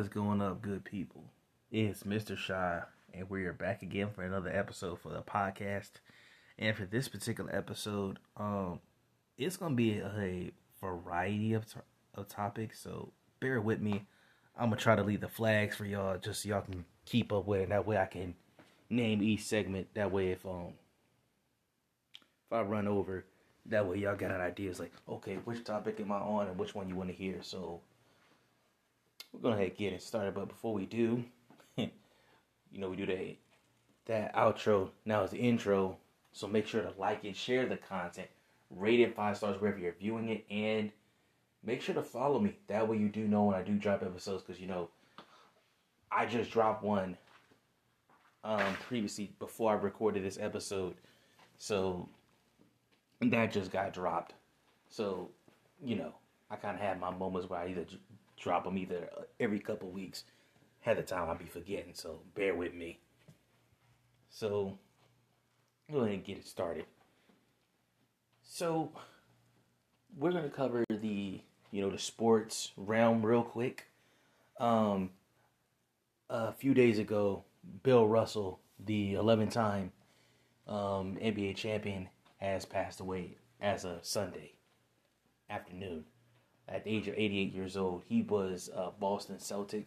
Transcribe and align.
Is 0.00 0.08
going 0.08 0.40
up, 0.40 0.62
good 0.62 0.82
people? 0.82 1.24
It's 1.70 2.04
Mr. 2.04 2.34
Sha, 2.34 2.84
and 3.12 3.28
we're 3.28 3.52
back 3.52 3.82
again 3.82 4.08
for 4.08 4.22
another 4.22 4.48
episode 4.48 4.98
for 4.98 5.10
the 5.10 5.20
podcast. 5.20 5.90
And 6.58 6.74
for 6.74 6.86
this 6.86 7.06
particular 7.06 7.54
episode, 7.54 8.18
um, 8.38 8.80
it's 9.36 9.58
gonna 9.58 9.74
be 9.74 9.98
a, 9.98 10.52
variety 10.80 11.52
of 11.52 11.66
of 12.14 12.28
topics. 12.28 12.80
So 12.80 13.12
bear 13.40 13.60
with 13.60 13.82
me. 13.82 14.06
I'm 14.58 14.70
gonna 14.70 14.80
try 14.80 14.96
to 14.96 15.02
leave 15.02 15.20
the 15.20 15.28
flags 15.28 15.76
for 15.76 15.84
y'all, 15.84 16.16
just 16.16 16.44
so 16.44 16.48
y'all 16.48 16.62
can 16.62 16.86
keep 17.04 17.30
up 17.30 17.46
with 17.46 17.60
it. 17.60 17.68
That 17.68 17.86
way, 17.86 17.98
I 17.98 18.06
can 18.06 18.34
name 18.88 19.22
each 19.22 19.42
segment. 19.42 19.88
That 19.92 20.10
way, 20.10 20.28
if 20.30 20.46
um, 20.46 20.72
if 22.46 22.52
I 22.52 22.62
run 22.62 22.88
over, 22.88 23.26
that 23.66 23.86
way 23.86 23.98
y'all 23.98 24.16
got 24.16 24.30
an 24.30 24.40
idea. 24.40 24.70
It's 24.70 24.80
like, 24.80 24.94
okay, 25.06 25.34
which 25.44 25.62
topic 25.62 26.00
am 26.00 26.10
I 26.10 26.20
on, 26.20 26.46
and 26.46 26.58
which 26.58 26.74
one 26.74 26.88
you 26.88 26.96
want 26.96 27.10
to 27.10 27.14
hear. 27.14 27.42
So 27.42 27.82
we're 29.32 29.40
gonna 29.40 29.56
ahead 29.56 29.76
get 29.76 29.92
it 29.92 30.02
started. 30.02 30.34
But 30.34 30.48
before 30.48 30.74
we 30.74 30.86
do, 30.86 31.24
you 31.76 31.90
know, 32.74 32.90
we 32.90 32.96
do 32.96 33.06
that 33.06 33.36
that 34.06 34.34
outro. 34.34 34.90
Now 35.04 35.22
is 35.22 35.30
the 35.30 35.38
intro. 35.38 35.96
So 36.32 36.46
make 36.46 36.66
sure 36.66 36.82
to 36.82 36.92
like 36.98 37.24
and 37.24 37.36
share 37.36 37.66
the 37.66 37.76
content. 37.76 38.28
Rate 38.70 39.00
it 39.00 39.16
five 39.16 39.36
stars 39.36 39.60
wherever 39.60 39.78
you're 39.78 39.92
viewing 39.98 40.28
it, 40.28 40.44
and 40.50 40.92
make 41.64 41.82
sure 41.82 41.94
to 41.94 42.02
follow 42.02 42.38
me. 42.38 42.56
That 42.68 42.86
way 42.86 42.98
you 42.98 43.08
do 43.08 43.26
know 43.26 43.44
when 43.44 43.56
I 43.56 43.62
do 43.62 43.74
drop 43.74 44.02
episodes. 44.02 44.42
Because 44.42 44.60
you 44.60 44.68
know, 44.68 44.90
I 46.10 46.26
just 46.26 46.50
dropped 46.50 46.84
one 46.84 47.16
um 48.42 48.74
previously 48.86 49.32
before 49.38 49.72
I 49.72 49.74
recorded 49.74 50.24
this 50.24 50.38
episode. 50.40 50.94
So 51.56 52.08
that 53.20 53.52
just 53.52 53.70
got 53.70 53.92
dropped. 53.92 54.34
So, 54.88 55.30
you 55.84 55.96
know, 55.96 56.14
I 56.50 56.56
kind 56.56 56.74
of 56.74 56.82
had 56.82 56.98
my 56.98 57.10
moments 57.10 57.48
where 57.48 57.60
I 57.60 57.68
either 57.68 57.84
drop 58.40 58.64
them 58.64 58.78
either 58.78 59.08
every 59.38 59.60
couple 59.60 59.90
weeks. 59.90 60.24
Had 60.80 60.96
the 60.96 61.02
time 61.02 61.28
I'd 61.28 61.38
be 61.38 61.44
forgetting, 61.44 61.92
so 61.92 62.20
bear 62.34 62.54
with 62.54 62.74
me. 62.74 62.98
So, 64.30 64.78
go 65.92 66.00
ahead 66.00 66.14
and 66.14 66.24
get 66.24 66.38
it 66.38 66.46
started. 66.46 66.86
So, 68.42 68.92
we're 70.16 70.32
gonna 70.32 70.48
cover 70.48 70.84
the 70.88 71.42
you 71.70 71.82
know 71.82 71.90
the 71.90 71.98
sports 71.98 72.72
realm 72.76 73.24
real 73.24 73.42
quick. 73.42 73.86
Um, 74.58 75.10
a 76.28 76.52
few 76.52 76.74
days 76.74 76.98
ago, 76.98 77.44
Bill 77.82 78.06
Russell, 78.06 78.60
the 78.78 79.14
11-time 79.14 79.90
um, 80.68 81.16
NBA 81.20 81.56
champion, 81.56 82.08
has 82.36 82.64
passed 82.64 83.00
away 83.00 83.36
as 83.60 83.84
of 83.84 84.04
Sunday 84.04 84.52
afternoon. 85.48 86.04
At 86.70 86.84
the 86.84 86.90
age 86.90 87.08
of 87.08 87.14
88 87.14 87.52
years 87.52 87.76
old, 87.76 88.02
he 88.08 88.22
was 88.22 88.70
a 88.74 88.90
Boston 88.90 89.38
Celtic 89.38 89.86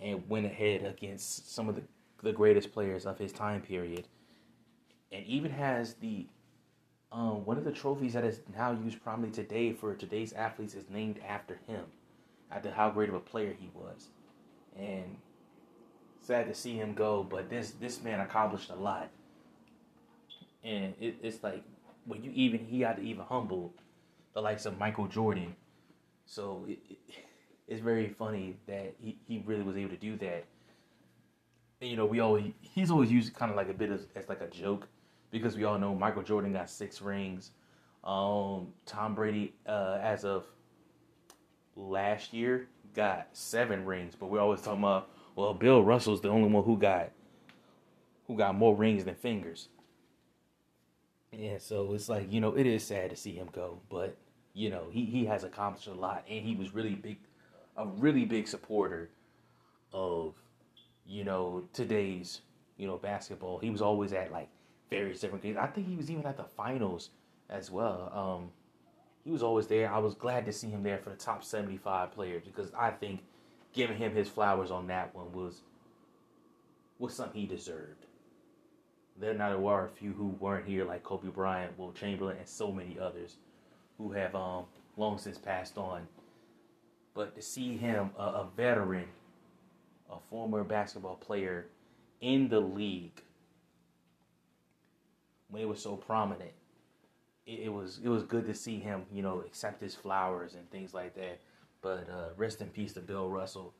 and 0.00 0.28
went 0.28 0.46
ahead 0.46 0.84
against 0.84 1.54
some 1.54 1.68
of 1.68 1.76
the, 1.76 1.82
the 2.22 2.32
greatest 2.32 2.72
players 2.72 3.06
of 3.06 3.18
his 3.18 3.32
time 3.32 3.60
period. 3.60 4.08
And 5.12 5.24
even 5.26 5.50
has 5.52 5.94
the 5.94 6.26
um, 7.10 7.44
one 7.46 7.56
of 7.56 7.64
the 7.64 7.72
trophies 7.72 8.12
that 8.12 8.24
is 8.24 8.40
now 8.54 8.72
used 8.72 9.02
prominently 9.02 9.42
today 9.42 9.72
for 9.72 9.94
today's 9.94 10.32
athletes 10.34 10.74
is 10.74 10.84
named 10.90 11.18
after 11.26 11.58
him, 11.66 11.84
after 12.50 12.70
how 12.70 12.90
great 12.90 13.08
of 13.08 13.14
a 13.14 13.20
player 13.20 13.54
he 13.58 13.70
was. 13.74 14.08
And 14.76 15.16
sad 16.20 16.46
to 16.46 16.54
see 16.54 16.76
him 16.76 16.92
go, 16.92 17.22
but 17.22 17.48
this 17.48 17.70
this 17.80 18.02
man 18.02 18.20
accomplished 18.20 18.70
a 18.70 18.74
lot. 18.74 19.08
And 20.62 20.92
it, 21.00 21.16
it's 21.22 21.42
like 21.42 21.62
when 22.04 22.22
you 22.22 22.30
even 22.34 22.66
he 22.66 22.82
had 22.82 22.96
to 22.96 23.02
even 23.02 23.24
humble 23.24 23.72
the 24.34 24.42
likes 24.42 24.66
of 24.66 24.78
Michael 24.78 25.06
Jordan. 25.06 25.56
So 26.28 26.66
it, 26.68 26.78
it, 26.90 26.98
it's 27.66 27.80
very 27.80 28.08
funny 28.10 28.56
that 28.66 28.94
he, 29.00 29.16
he 29.26 29.42
really 29.46 29.62
was 29.62 29.76
able 29.76 29.90
to 29.90 29.96
do 29.96 30.16
that. 30.18 30.44
And, 31.80 31.90
you 31.90 31.96
know, 31.96 32.04
we 32.04 32.20
always 32.20 32.52
he's 32.60 32.90
always 32.90 33.10
used 33.10 33.34
kind 33.34 33.50
of 33.50 33.56
like 33.56 33.70
a 33.70 33.74
bit 33.74 33.90
of, 33.90 34.04
as 34.14 34.28
like 34.28 34.42
a 34.42 34.46
joke 34.48 34.86
because 35.30 35.56
we 35.56 35.64
all 35.64 35.78
know 35.78 35.94
Michael 35.94 36.22
Jordan 36.22 36.52
got 36.52 36.68
six 36.68 37.00
rings. 37.00 37.52
Um, 38.04 38.68
Tom 38.84 39.14
Brady, 39.14 39.54
uh, 39.66 39.98
as 40.02 40.24
of 40.24 40.44
last 41.76 42.32
year, 42.34 42.68
got 42.94 43.28
seven 43.32 43.84
rings. 43.86 44.14
But 44.14 44.26
we're 44.26 44.40
always 44.40 44.60
talking 44.60 44.80
about 44.80 45.10
well, 45.34 45.54
Bill 45.54 45.82
Russell's 45.82 46.20
the 46.20 46.28
only 46.28 46.48
one 46.50 46.64
who 46.64 46.76
got 46.76 47.10
who 48.26 48.36
got 48.36 48.54
more 48.54 48.76
rings 48.76 49.04
than 49.04 49.14
fingers. 49.14 49.68
Yeah, 51.32 51.58
so 51.58 51.94
it's 51.94 52.08
like, 52.08 52.32
you 52.32 52.40
know, 52.40 52.56
it 52.56 52.66
is 52.66 52.84
sad 52.84 53.10
to 53.10 53.16
see 53.16 53.32
him 53.34 53.48
go, 53.52 53.80
but 53.90 54.16
you 54.58 54.70
know, 54.70 54.88
he, 54.90 55.04
he 55.04 55.24
has 55.26 55.44
accomplished 55.44 55.86
a 55.86 55.92
lot 55.92 56.24
and 56.28 56.44
he 56.44 56.56
was 56.56 56.74
really 56.74 56.96
big 56.96 57.18
a 57.76 57.86
really 57.86 58.24
big 58.24 58.48
supporter 58.48 59.08
of, 59.92 60.34
you 61.06 61.22
know, 61.22 61.62
today's, 61.72 62.40
you 62.76 62.88
know, 62.88 62.96
basketball. 62.96 63.60
He 63.60 63.70
was 63.70 63.80
always 63.80 64.12
at 64.12 64.32
like 64.32 64.48
various 64.90 65.20
different 65.20 65.44
games. 65.44 65.58
I 65.60 65.68
think 65.68 65.86
he 65.86 65.94
was 65.94 66.10
even 66.10 66.26
at 66.26 66.36
the 66.36 66.42
finals 66.42 67.10
as 67.48 67.70
well. 67.70 68.10
Um 68.12 68.50
he 69.24 69.30
was 69.30 69.44
always 69.44 69.68
there. 69.68 69.92
I 69.92 69.98
was 69.98 70.14
glad 70.14 70.44
to 70.46 70.52
see 70.52 70.70
him 70.70 70.82
there 70.82 70.98
for 70.98 71.10
the 71.10 71.16
top 71.16 71.44
75 71.44 72.10
players 72.12 72.42
because 72.44 72.72
I 72.76 72.90
think 72.90 73.20
giving 73.72 73.96
him 73.96 74.12
his 74.12 74.28
flowers 74.28 74.72
on 74.72 74.88
that 74.88 75.14
one 75.14 75.32
was 75.32 75.62
was 76.98 77.14
something 77.14 77.40
he 77.40 77.46
deserved. 77.46 78.06
There 79.20 79.34
now 79.34 79.56
were 79.56 79.84
a 79.84 79.88
few 79.88 80.12
who 80.12 80.28
weren't 80.40 80.66
here, 80.66 80.84
like 80.84 81.04
Kobe 81.04 81.28
Bryant, 81.28 81.78
Wilt 81.78 81.94
Chamberlain, 81.94 82.38
and 82.38 82.48
so 82.48 82.72
many 82.72 82.98
others 82.98 83.36
who 83.98 84.12
have 84.12 84.34
um, 84.34 84.64
long 84.96 85.18
since 85.18 85.36
passed 85.36 85.76
on. 85.76 86.06
But 87.14 87.34
to 87.34 87.42
see 87.42 87.76
him, 87.76 88.10
a, 88.18 88.22
a 88.22 88.48
veteran, 88.56 89.06
a 90.10 90.16
former 90.30 90.64
basketball 90.64 91.16
player 91.16 91.66
in 92.20 92.48
the 92.48 92.60
league, 92.60 93.22
when 95.50 95.62
it 95.62 95.68
was 95.68 95.82
so 95.82 95.96
prominent, 95.96 96.52
it, 97.46 97.60
it, 97.64 97.72
was 97.72 98.00
it 98.02 98.08
was 98.08 98.22
good 98.22 98.46
to 98.46 98.54
see 98.54 98.78
him, 98.78 99.02
you 99.12 99.22
know, 99.22 99.40
accept 99.40 99.80
his 99.80 99.94
flowers 99.94 100.54
and 100.54 100.70
things 100.70 100.94
like 100.94 101.14
that. 101.14 101.40
But 101.80 102.08
uh, 102.10 102.28
rest 102.36 102.60
in 102.60 102.68
peace 102.68 102.92
to 102.94 103.00
Bill 103.00 103.28
Russell. 103.28 103.74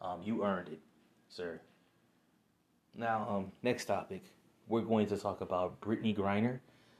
Um, 0.00 0.20
you 0.22 0.44
earned 0.44 0.68
it, 0.68 0.80
sir. 1.28 1.60
Now, 2.94 3.26
um, 3.28 3.52
next 3.62 3.86
topic 3.86 4.22
we're 4.68 4.82
going 4.82 5.06
to 5.06 5.16
talk 5.16 5.40
about 5.40 5.80
Brittney 5.80 6.16
Griner. 6.16 6.58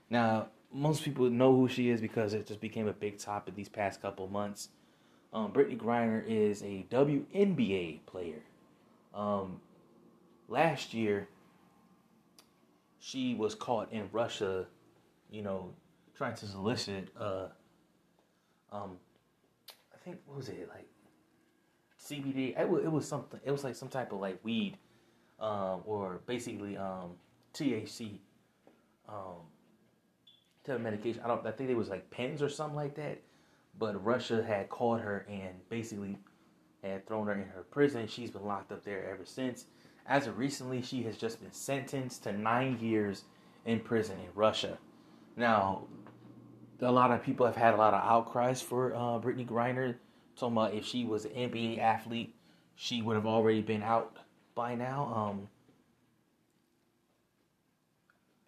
Now, 0.09 0.47
most 0.73 1.03
people 1.03 1.29
know 1.29 1.55
who 1.55 1.67
she 1.67 1.89
is 1.89 2.01
because 2.01 2.33
it 2.33 2.47
just 2.47 2.59
became 2.59 2.87
a 2.87 2.93
big 2.93 3.17
topic 3.17 3.55
these 3.55 3.69
past 3.69 4.01
couple 4.01 4.27
months. 4.27 4.69
Um, 5.33 5.51
Brittney 5.51 5.77
Griner 5.77 6.23
is 6.27 6.61
a 6.63 6.85
WNBA 6.89 8.05
player. 8.05 8.41
Um, 9.13 9.61
last 10.47 10.93
year, 10.93 11.27
she 12.99 13.35
was 13.35 13.55
caught 13.55 13.91
in 13.91 14.09
Russia, 14.11 14.65
you 15.29 15.41
know, 15.41 15.73
trying 16.15 16.35
to 16.35 16.45
solicit, 16.45 17.09
uh, 17.19 17.47
um, 18.71 18.97
I 19.93 19.97
think, 20.03 20.17
what 20.25 20.37
was 20.37 20.49
it, 20.49 20.67
like, 20.69 20.87
CBD? 22.03 22.59
It 22.59 22.67
was, 22.67 22.83
it 22.83 22.91
was 22.91 23.07
something, 23.07 23.39
it 23.43 23.51
was 23.51 23.63
like 23.63 23.75
some 23.75 23.89
type 23.89 24.11
of, 24.11 24.19
like, 24.19 24.39
weed, 24.43 24.77
um, 25.39 25.81
or 25.85 26.21
basically, 26.25 26.77
um, 26.77 27.11
THC 27.53 28.19
um, 29.07 29.41
medication. 30.79 31.21
I 31.23 31.27
don't. 31.27 31.45
I 31.45 31.51
think 31.51 31.69
it 31.69 31.77
was 31.77 31.89
like 31.89 32.09
pens 32.09 32.41
or 32.41 32.49
something 32.49 32.75
like 32.75 32.95
that. 32.95 33.21
But 33.79 34.03
Russia 34.03 34.43
had 34.43 34.69
caught 34.69 35.01
her 35.01 35.25
and 35.29 35.53
basically 35.69 36.17
had 36.83 37.05
thrown 37.05 37.27
her 37.27 37.33
in 37.33 37.47
her 37.49 37.65
prison. 37.69 38.07
She's 38.07 38.31
been 38.31 38.45
locked 38.45 38.71
up 38.71 38.83
there 38.83 39.09
ever 39.09 39.25
since. 39.25 39.65
As 40.07 40.25
of 40.25 40.37
recently, 40.37 40.81
she 40.81 41.03
has 41.03 41.17
just 41.17 41.41
been 41.41 41.51
sentenced 41.51 42.23
to 42.23 42.31
nine 42.31 42.79
years 42.79 43.25
in 43.65 43.79
prison 43.81 44.17
in 44.19 44.29
Russia. 44.33 44.77
Now, 45.35 45.83
a 46.81 46.91
lot 46.91 47.11
of 47.11 47.23
people 47.23 47.45
have 47.45 47.55
had 47.55 47.73
a 47.73 47.77
lot 47.77 47.93
of 47.93 48.03
outcries 48.03 48.61
for 48.61 48.95
uh, 48.95 49.19
Brittney 49.19 49.45
Griner, 49.45 49.95
talking 50.35 50.55
about 50.55 50.73
if 50.73 50.85
she 50.85 51.03
was 51.03 51.25
an 51.25 51.31
NBA 51.31 51.79
athlete, 51.79 52.33
she 52.75 53.01
would 53.01 53.15
have 53.15 53.25
already 53.25 53.61
been 53.61 53.83
out 53.83 54.17
by 54.55 54.75
now. 54.75 55.13
Um, 55.13 55.49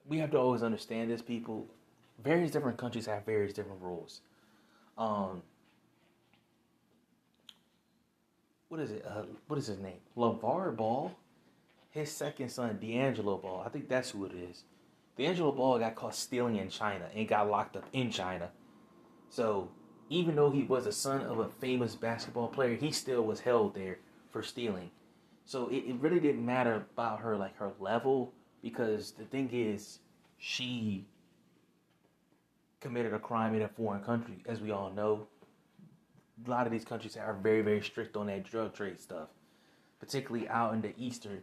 we 0.07 0.17
have 0.19 0.31
to 0.31 0.37
always 0.37 0.63
understand 0.63 1.11
this, 1.11 1.21
people. 1.21 1.67
Various 2.23 2.51
different 2.51 2.77
countries 2.77 3.05
have 3.05 3.25
various 3.25 3.53
different 3.53 3.81
rules. 3.81 4.21
Um, 4.97 5.41
what 8.67 8.79
is 8.79 8.91
it? 8.91 9.05
Uh, 9.05 9.23
what 9.47 9.57
is 9.57 9.67
his 9.67 9.79
name? 9.79 9.99
LaVar 10.17 10.75
Ball. 10.75 11.15
His 11.91 12.11
second 12.11 12.49
son, 12.49 12.77
D'Angelo 12.79 13.37
Ball. 13.37 13.63
I 13.65 13.69
think 13.69 13.89
that's 13.89 14.11
who 14.11 14.25
it 14.25 14.33
is. 14.33 14.63
D'Angelo 15.17 15.51
Ball 15.51 15.79
got 15.79 15.95
caught 15.95 16.15
stealing 16.15 16.57
in 16.57 16.69
China 16.69 17.05
and 17.15 17.27
got 17.27 17.49
locked 17.49 17.75
up 17.75 17.85
in 17.93 18.11
China. 18.11 18.49
So 19.29 19.69
even 20.09 20.35
though 20.35 20.51
he 20.51 20.63
was 20.63 20.85
a 20.85 20.91
son 20.91 21.21
of 21.21 21.39
a 21.39 21.49
famous 21.49 21.95
basketball 21.95 22.47
player, 22.47 22.75
he 22.75 22.91
still 22.91 23.23
was 23.23 23.39
held 23.39 23.73
there 23.73 23.99
for 24.31 24.43
stealing. 24.43 24.91
So 25.45 25.67
it, 25.69 25.83
it 25.87 25.95
really 25.99 26.19
didn't 26.19 26.45
matter 26.45 26.85
about 26.93 27.21
her 27.21 27.35
like 27.35 27.57
her 27.57 27.71
level 27.79 28.33
because 28.61 29.11
the 29.11 29.25
thing 29.25 29.49
is, 29.51 29.99
she 30.37 31.05
committed 32.79 33.13
a 33.13 33.19
crime 33.19 33.53
in 33.55 33.61
a 33.61 33.67
foreign 33.67 34.03
country, 34.03 34.43
as 34.45 34.61
we 34.61 34.71
all 34.71 34.91
know. 34.91 35.27
a 36.45 36.49
lot 36.49 36.65
of 36.65 36.71
these 36.71 36.85
countries 36.85 37.17
are 37.17 37.33
very 37.33 37.61
very 37.61 37.81
strict 37.81 38.15
on 38.15 38.27
that 38.27 38.43
drug 38.43 38.73
trade 38.73 38.99
stuff, 38.99 39.29
particularly 39.99 40.47
out 40.49 40.73
in 40.73 40.81
the 40.81 40.93
eastern 40.97 41.41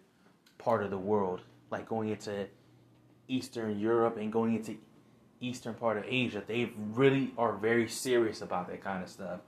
part 0.58 0.82
of 0.82 0.90
the 0.90 0.98
world, 0.98 1.40
like 1.70 1.88
going 1.88 2.08
into 2.08 2.46
Eastern 3.28 3.78
Europe 3.78 4.16
and 4.16 4.32
going 4.32 4.54
into 4.56 4.76
eastern 5.40 5.74
part 5.74 5.96
of 5.96 6.04
Asia. 6.06 6.42
They 6.46 6.72
really 6.76 7.32
are 7.36 7.52
very 7.52 7.88
serious 7.88 8.42
about 8.42 8.68
that 8.68 8.82
kind 8.82 9.02
of 9.02 9.08
stuff. 9.10 9.40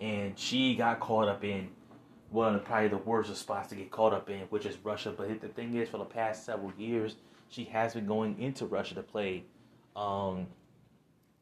And 0.00 0.38
she 0.38 0.74
got 0.74 1.00
caught 1.00 1.28
up 1.28 1.44
in 1.44 1.68
one 2.30 2.54
of 2.54 2.60
the, 2.60 2.66
probably 2.66 2.88
the 2.88 2.98
worst 2.98 3.34
spots 3.36 3.68
to 3.68 3.76
get 3.76 3.90
caught 3.90 4.12
up 4.12 4.28
in, 4.30 4.40
which 4.50 4.66
is 4.66 4.76
Russia. 4.82 5.12
But 5.16 5.40
the 5.40 5.48
thing 5.48 5.74
is, 5.74 5.88
for 5.88 5.98
the 5.98 6.04
past 6.04 6.44
several 6.44 6.72
years, 6.76 7.16
she 7.48 7.64
has 7.64 7.94
been 7.94 8.06
going 8.06 8.40
into 8.40 8.66
Russia 8.66 8.94
to 8.94 9.02
play. 9.02 9.44
Um, 9.94 10.46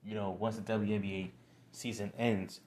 you 0.05 0.15
know, 0.15 0.37
once 0.39 0.57
the 0.57 0.63
WNBA 0.63 1.31
season 1.73 2.13
ends. 2.19 2.61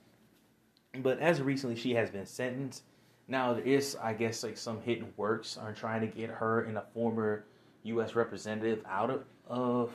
But 1.00 1.20
as 1.20 1.40
of 1.40 1.46
recently, 1.46 1.76
she 1.76 1.94
has 1.96 2.10
been 2.10 2.26
sentenced. 2.26 2.84
Now 3.28 3.54
there 3.54 3.64
is, 3.64 3.96
I 4.02 4.14
guess, 4.14 4.44
like 4.44 4.58
some 4.58 4.82
hidden 4.82 5.14
works 5.18 5.58
on 5.58 5.74
trying 5.74 6.02
to 6.02 6.08
get 6.08 6.30
her 6.30 6.62
and 6.62 6.78
a 6.78 6.84
former 6.94 7.46
U.S. 7.84 8.16
representative 8.16 8.84
out 8.88 9.10
of, 9.10 9.24
of 9.48 9.92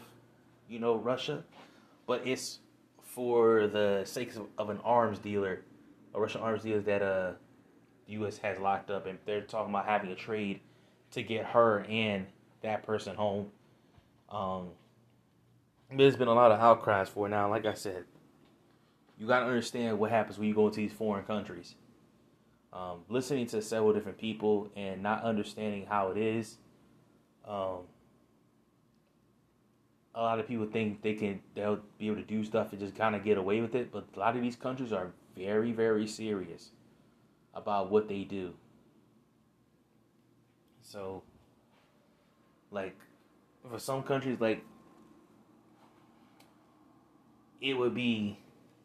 you 0.69 0.79
know, 0.79 0.96
Russia. 0.96 1.44
But 2.06 2.26
it's 2.26 2.61
for 3.02 3.67
the 3.67 4.02
sake 4.05 4.32
of 4.58 4.70
an 4.70 4.79
arms 4.85 5.19
dealer, 5.19 5.62
a 6.14 6.20
Russian 6.20 6.40
arms 6.40 6.62
dealer 6.62 6.81
that 6.81 7.02
uh, 7.02 7.32
the 8.06 8.14
U.S. 8.14 8.38
has 8.38 8.58
locked 8.58 8.90
up, 8.90 9.06
and 9.06 9.19
they're 9.26 9.43
talking 9.43 9.70
about 9.70 9.87
having 9.87 10.11
a 10.11 10.14
trade 10.14 10.61
to 11.12 11.23
get 11.23 11.44
her 11.46 11.85
and 11.88 12.26
that 12.62 12.85
person 12.85 13.14
home. 13.14 13.50
Um, 14.31 14.69
there's 15.96 16.17
been 16.17 16.29
a 16.29 16.35
lot 16.35 16.52
of 16.52 16.61
outcries 16.61 17.08
for 17.08 17.26
it 17.26 17.31
now. 17.31 17.49
Like 17.49 17.64
I 17.64 17.75
said, 17.75 18.05
you 19.19 19.26
got 19.26 19.40
to 19.40 19.46
understand 19.46 19.99
what 19.99 20.11
happens 20.11 20.38
when 20.38 20.49
you 20.49 20.55
go 20.55 20.67
into 20.67 20.76
these 20.76 20.93
foreign 20.93 21.25
countries. 21.25 21.75
Um, 22.73 23.00
listening 23.08 23.46
to 23.49 23.62
several 23.62 23.93
different 23.94 24.19
people 24.19 24.70
and 24.76 25.02
not 25.02 25.23
understanding 25.23 25.87
how 25.88 26.11
it 26.11 26.19
is. 26.19 26.58
Um, 27.46 27.85
a 30.14 30.20
lot 30.20 30.38
of 30.38 30.46
people 30.46 30.67
think 30.67 31.00
they 31.00 31.14
can 31.14 31.40
they'll 31.55 31.81
be 31.99 32.08
able 32.08 32.17
to 32.17 32.23
do 32.23 32.44
stuff 32.44 32.73
and 32.73 32.81
just 32.81 32.94
kind 32.94 33.14
of 33.14 33.25
get 33.25 33.38
away 33.38 33.61
with 33.61 33.75
it, 33.75 33.90
but 33.90 34.05
a 34.14 34.19
lot 34.19 34.37
of 34.37 34.43
these 34.43 34.56
countries 34.56 34.93
are 34.93 35.12
very 35.37 35.73
very 35.73 36.06
serious 36.06 36.73
about 37.55 37.90
what 37.90 38.08
they 38.08 38.25
do. 38.25 38.52
So, 40.82 41.23
like, 42.70 42.96
for 43.70 43.79
some 43.79 44.02
countries, 44.02 44.38
like 44.40 44.64
it 47.60 47.75
would 47.75 47.94
be, 47.94 48.38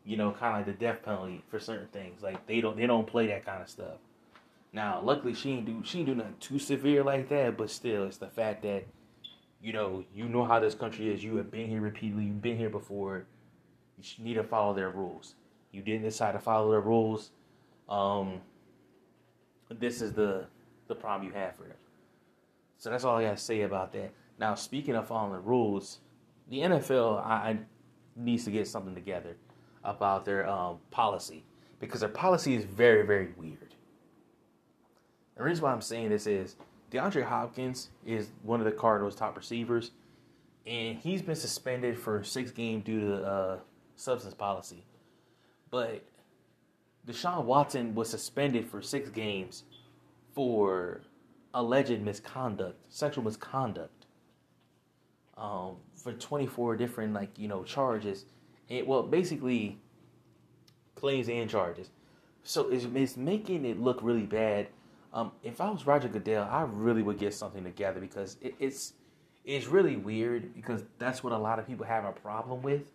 you 0.06 0.18
know, 0.18 0.32
kind 0.32 0.60
of 0.60 0.68
like 0.68 0.78
the 0.78 0.86
death 0.86 1.04
penalty 1.04 1.44
for 1.50 1.60
certain 1.60 1.88
things. 1.88 2.22
Like 2.22 2.46
they 2.48 2.62
don't 2.62 2.78
they 2.78 2.88
don't 2.88 3.08
play 3.08 3.28
that 3.28 3.46
kind 3.46 3.62
of 3.62 3.70
stuff. 3.70 3.98
Now, 4.72 5.02
luckily, 5.04 5.34
she 5.36 5.52
ain't 5.52 5.66
do 5.66 5.82
she 5.84 6.00
ain't 6.00 6.08
do 6.08 6.16
nothing 6.16 6.36
too 6.40 6.60
severe 6.60 7.04
like 7.04 7.30
that, 7.30 7.58
but 7.58 7.70
still, 7.70 8.06
it's 8.06 8.18
the 8.18 8.28
fact 8.28 8.64
that, 8.64 8.86
you 9.62 9.72
know, 9.72 10.04
you 10.14 10.26
know 10.26 10.46
how 10.46 10.60
this 10.60 10.74
country 10.74 11.14
is. 11.14 11.24
You 11.24 11.36
have 11.38 11.52
been 11.52 11.70
here 11.70 11.82
repeatedly. 11.82 12.26
You've 12.26 12.42
been 12.42 12.58
here 12.58 12.70
before. 12.70 13.26
You 14.02 14.24
need 14.24 14.34
to 14.34 14.44
follow 14.44 14.74
their 14.74 14.90
rules. 14.90 15.36
You 15.72 15.82
didn't 15.82 16.04
decide 16.04 16.34
to 16.34 16.40
follow 16.40 16.72
their 16.72 16.82
rules. 16.82 17.32
Um, 17.88 18.42
this 19.70 20.02
is 20.02 20.14
the 20.14 20.48
the 20.88 20.96
problem 20.96 21.28
you 21.28 21.34
have 21.34 21.56
for 21.56 21.64
them. 21.64 21.78
So 22.78 22.90
that's 22.90 23.04
all 23.04 23.18
I 23.18 23.24
gotta 23.24 23.38
say 23.38 23.62
about 23.62 23.94
that. 23.94 24.12
Now, 24.40 24.56
speaking 24.56 24.96
of 24.96 25.08
following 25.08 25.34
the 25.34 25.40
rules, 25.40 26.00
the 26.50 26.58
NFL 26.58 27.24
I, 27.24 27.60
needs 28.16 28.46
to 28.46 28.52
get 28.52 28.68
something 28.68 28.96
together 28.96 29.38
about 29.84 30.26
their 30.26 30.48
um, 30.48 30.78
policy 30.92 31.44
because 31.80 32.00
their 32.00 32.10
policy 32.10 32.56
is 32.56 32.64
very 32.64 33.06
very 33.06 33.30
weird. 33.38 33.76
The 35.36 35.44
reason 35.44 35.64
why 35.64 35.72
I'm 35.72 35.82
saying 35.82 36.10
this 36.10 36.28
is 36.28 36.56
DeAndre 36.92 37.24
Hopkins 37.24 37.90
is 38.06 38.30
one 38.44 38.60
of 38.60 38.66
the 38.66 38.72
Cardinals' 38.72 39.16
top 39.16 39.36
receivers, 39.36 39.92
and 40.68 40.98
he's 41.00 41.24
been 41.24 41.36
suspended 41.36 41.98
for 41.98 42.24
six 42.24 42.52
games 42.52 42.84
due 42.84 43.00
to 43.00 43.16
uh, 43.24 43.58
substance 43.96 44.36
policy. 44.36 44.86
But 45.72 46.04
Deshaun 47.08 47.46
Watson 47.46 47.96
was 47.96 48.10
suspended 48.10 48.70
for 48.70 48.82
six 48.82 49.10
games 49.10 49.64
for 50.34 51.02
alleged 51.54 52.00
misconduct, 52.02 52.80
sexual 52.90 53.24
misconduct, 53.24 54.06
um, 55.38 55.78
for 56.04 56.12
24 56.12 56.76
different 56.76 57.14
like 57.14 57.40
you 57.40 57.48
know 57.48 57.64
charges, 57.64 58.26
and 58.70 58.86
well 58.86 59.04
basically 59.04 59.80
claims 60.96 61.30
and 61.30 61.50
charges. 61.50 61.90
So 62.44 62.70
it's, 62.70 62.86
it's 62.94 63.16
making 63.16 63.66
it 63.66 63.80
look 63.80 64.00
really 64.02 64.26
bad. 64.26 64.68
Um, 65.14 65.32
if 65.44 65.62
I 65.62 65.70
was 65.70 65.88
Roger 65.88 66.10
Goodell, 66.10 66.48
I 66.50 66.64
really 66.64 67.02
would 67.02 67.18
get 67.18 67.34
something 67.34 67.64
together 67.64 68.02
because 68.02 68.38
it, 68.42 68.56
it's 68.60 68.94
it's 69.46 69.68
really 69.68 69.96
weird 69.96 70.54
because 70.54 70.84
that's 71.00 71.24
what 71.24 71.34
a 71.34 71.38
lot 71.38 71.60
of 71.60 71.68
people 71.68 71.86
have 71.86 72.06
a 72.06 72.12
problem 72.12 72.62
with 72.62 72.92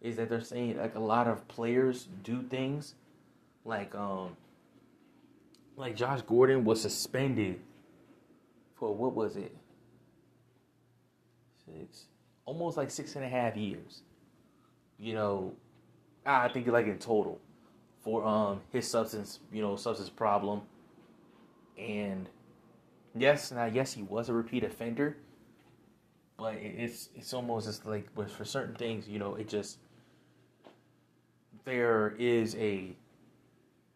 is 0.00 0.16
that 0.16 0.28
they're 0.28 0.40
saying 0.40 0.76
like 0.76 0.94
a 0.94 1.00
lot 1.00 1.26
of 1.26 1.46
players 1.48 2.08
do 2.22 2.42
things 2.42 2.94
like 3.64 3.94
um 3.94 4.36
like 5.76 5.96
Josh 5.96 6.22
Gordon 6.22 6.64
was 6.64 6.80
suspended 6.80 7.60
for 8.74 8.94
what 8.94 9.14
was 9.14 9.36
it? 9.36 9.54
Six, 11.64 12.04
almost 12.46 12.76
like 12.76 12.90
six 12.90 13.16
and 13.16 13.24
a 13.24 13.28
half 13.28 13.56
years. 13.56 14.02
You 14.98 15.14
know, 15.14 15.52
I 16.24 16.48
think 16.48 16.66
like 16.68 16.86
in 16.86 16.98
total 16.98 17.38
for 18.00 18.24
um 18.24 18.60
his 18.72 18.88
substance, 18.88 19.40
you 19.52 19.60
know, 19.60 19.76
substance 19.76 20.08
problem. 20.08 20.62
And 21.76 22.28
yes, 23.14 23.52
now 23.52 23.66
yes, 23.66 23.92
he 23.92 24.02
was 24.02 24.30
a 24.30 24.32
repeat 24.32 24.64
offender, 24.64 25.18
but 26.38 26.54
it's 26.54 27.10
it's 27.14 27.34
almost 27.34 27.66
just 27.66 27.84
like 27.84 28.08
for 28.30 28.44
certain 28.44 28.74
things, 28.74 29.06
you 29.06 29.18
know, 29.18 29.34
it 29.34 29.48
just 29.48 29.78
there 31.64 32.14
is 32.18 32.54
a 32.56 32.96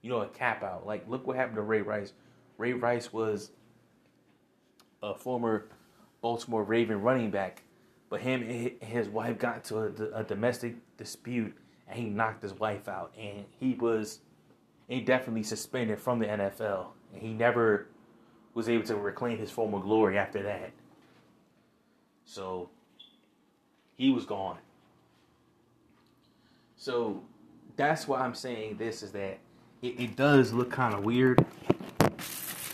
you 0.02 0.10
know 0.10 0.20
a 0.20 0.28
cap 0.28 0.62
out. 0.62 0.86
Like 0.86 1.08
look 1.08 1.26
what 1.26 1.36
happened 1.36 1.56
to 1.56 1.62
Ray 1.62 1.82
Rice. 1.82 2.12
Ray 2.58 2.74
Rice 2.74 3.12
was 3.12 3.52
a 5.02 5.14
former 5.14 5.66
Baltimore 6.20 6.62
Raven 6.64 7.00
running 7.00 7.30
back, 7.30 7.62
but 8.10 8.20
him 8.20 8.42
and 8.42 8.72
his 8.82 9.08
wife 9.08 9.38
got 9.38 9.56
into 9.56 9.78
a, 9.78 10.20
a 10.20 10.24
domestic 10.24 10.74
dispute, 10.98 11.56
and 11.88 11.98
he 11.98 12.10
knocked 12.10 12.42
his 12.42 12.52
wife 12.52 12.88
out, 12.88 13.14
and 13.18 13.44
he 13.58 13.74
was 13.74 14.20
indefinitely 14.88 15.44
suspended 15.44 15.98
from 15.98 16.18
the 16.18 16.26
NFL, 16.26 16.88
and 17.14 17.22
he 17.22 17.32
never 17.32 17.86
was 18.52 18.68
able 18.68 18.84
to 18.84 18.96
reclaim 18.96 19.38
his 19.38 19.50
former 19.50 19.78
glory 19.78 20.18
after 20.18 20.42
that. 20.42 20.72
So 22.24 22.68
he 23.96 24.10
was 24.10 24.24
gone. 24.26 24.58
So 26.76 27.22
that's 27.76 28.08
why 28.08 28.20
I'm 28.20 28.34
saying 28.34 28.76
this 28.76 29.02
is 29.04 29.12
that 29.12 29.38
it, 29.82 30.00
it 30.00 30.16
does 30.16 30.52
look 30.52 30.70
kind 30.70 30.94
of 30.94 31.04
weird 31.04 31.44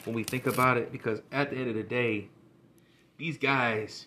when 0.05 0.15
we 0.15 0.25
think 0.25 0.47
about 0.47 0.79
it 0.79 0.93
because 0.93 1.21
at 1.31 1.51
the 1.51 1.57
end 1.57 1.69
of 1.69 1.75
the 1.75 1.83
day, 1.83 2.29
these 3.19 3.37
guys 3.37 4.07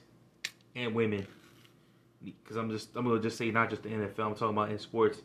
and 0.75 0.93
women, 0.93 1.25
because 2.23 2.57
I'm 2.57 2.69
just 2.69 2.95
I'm 2.95 3.05
gonna 3.05 3.19
just 3.21 3.37
say 3.37 3.51
not 3.51 3.69
just 3.69 3.83
the 3.83 3.89
NFL, 3.89 4.19
I'm 4.19 4.35
talking 4.35 4.49
about 4.49 4.71
in 4.71 4.79
sports 4.79 5.21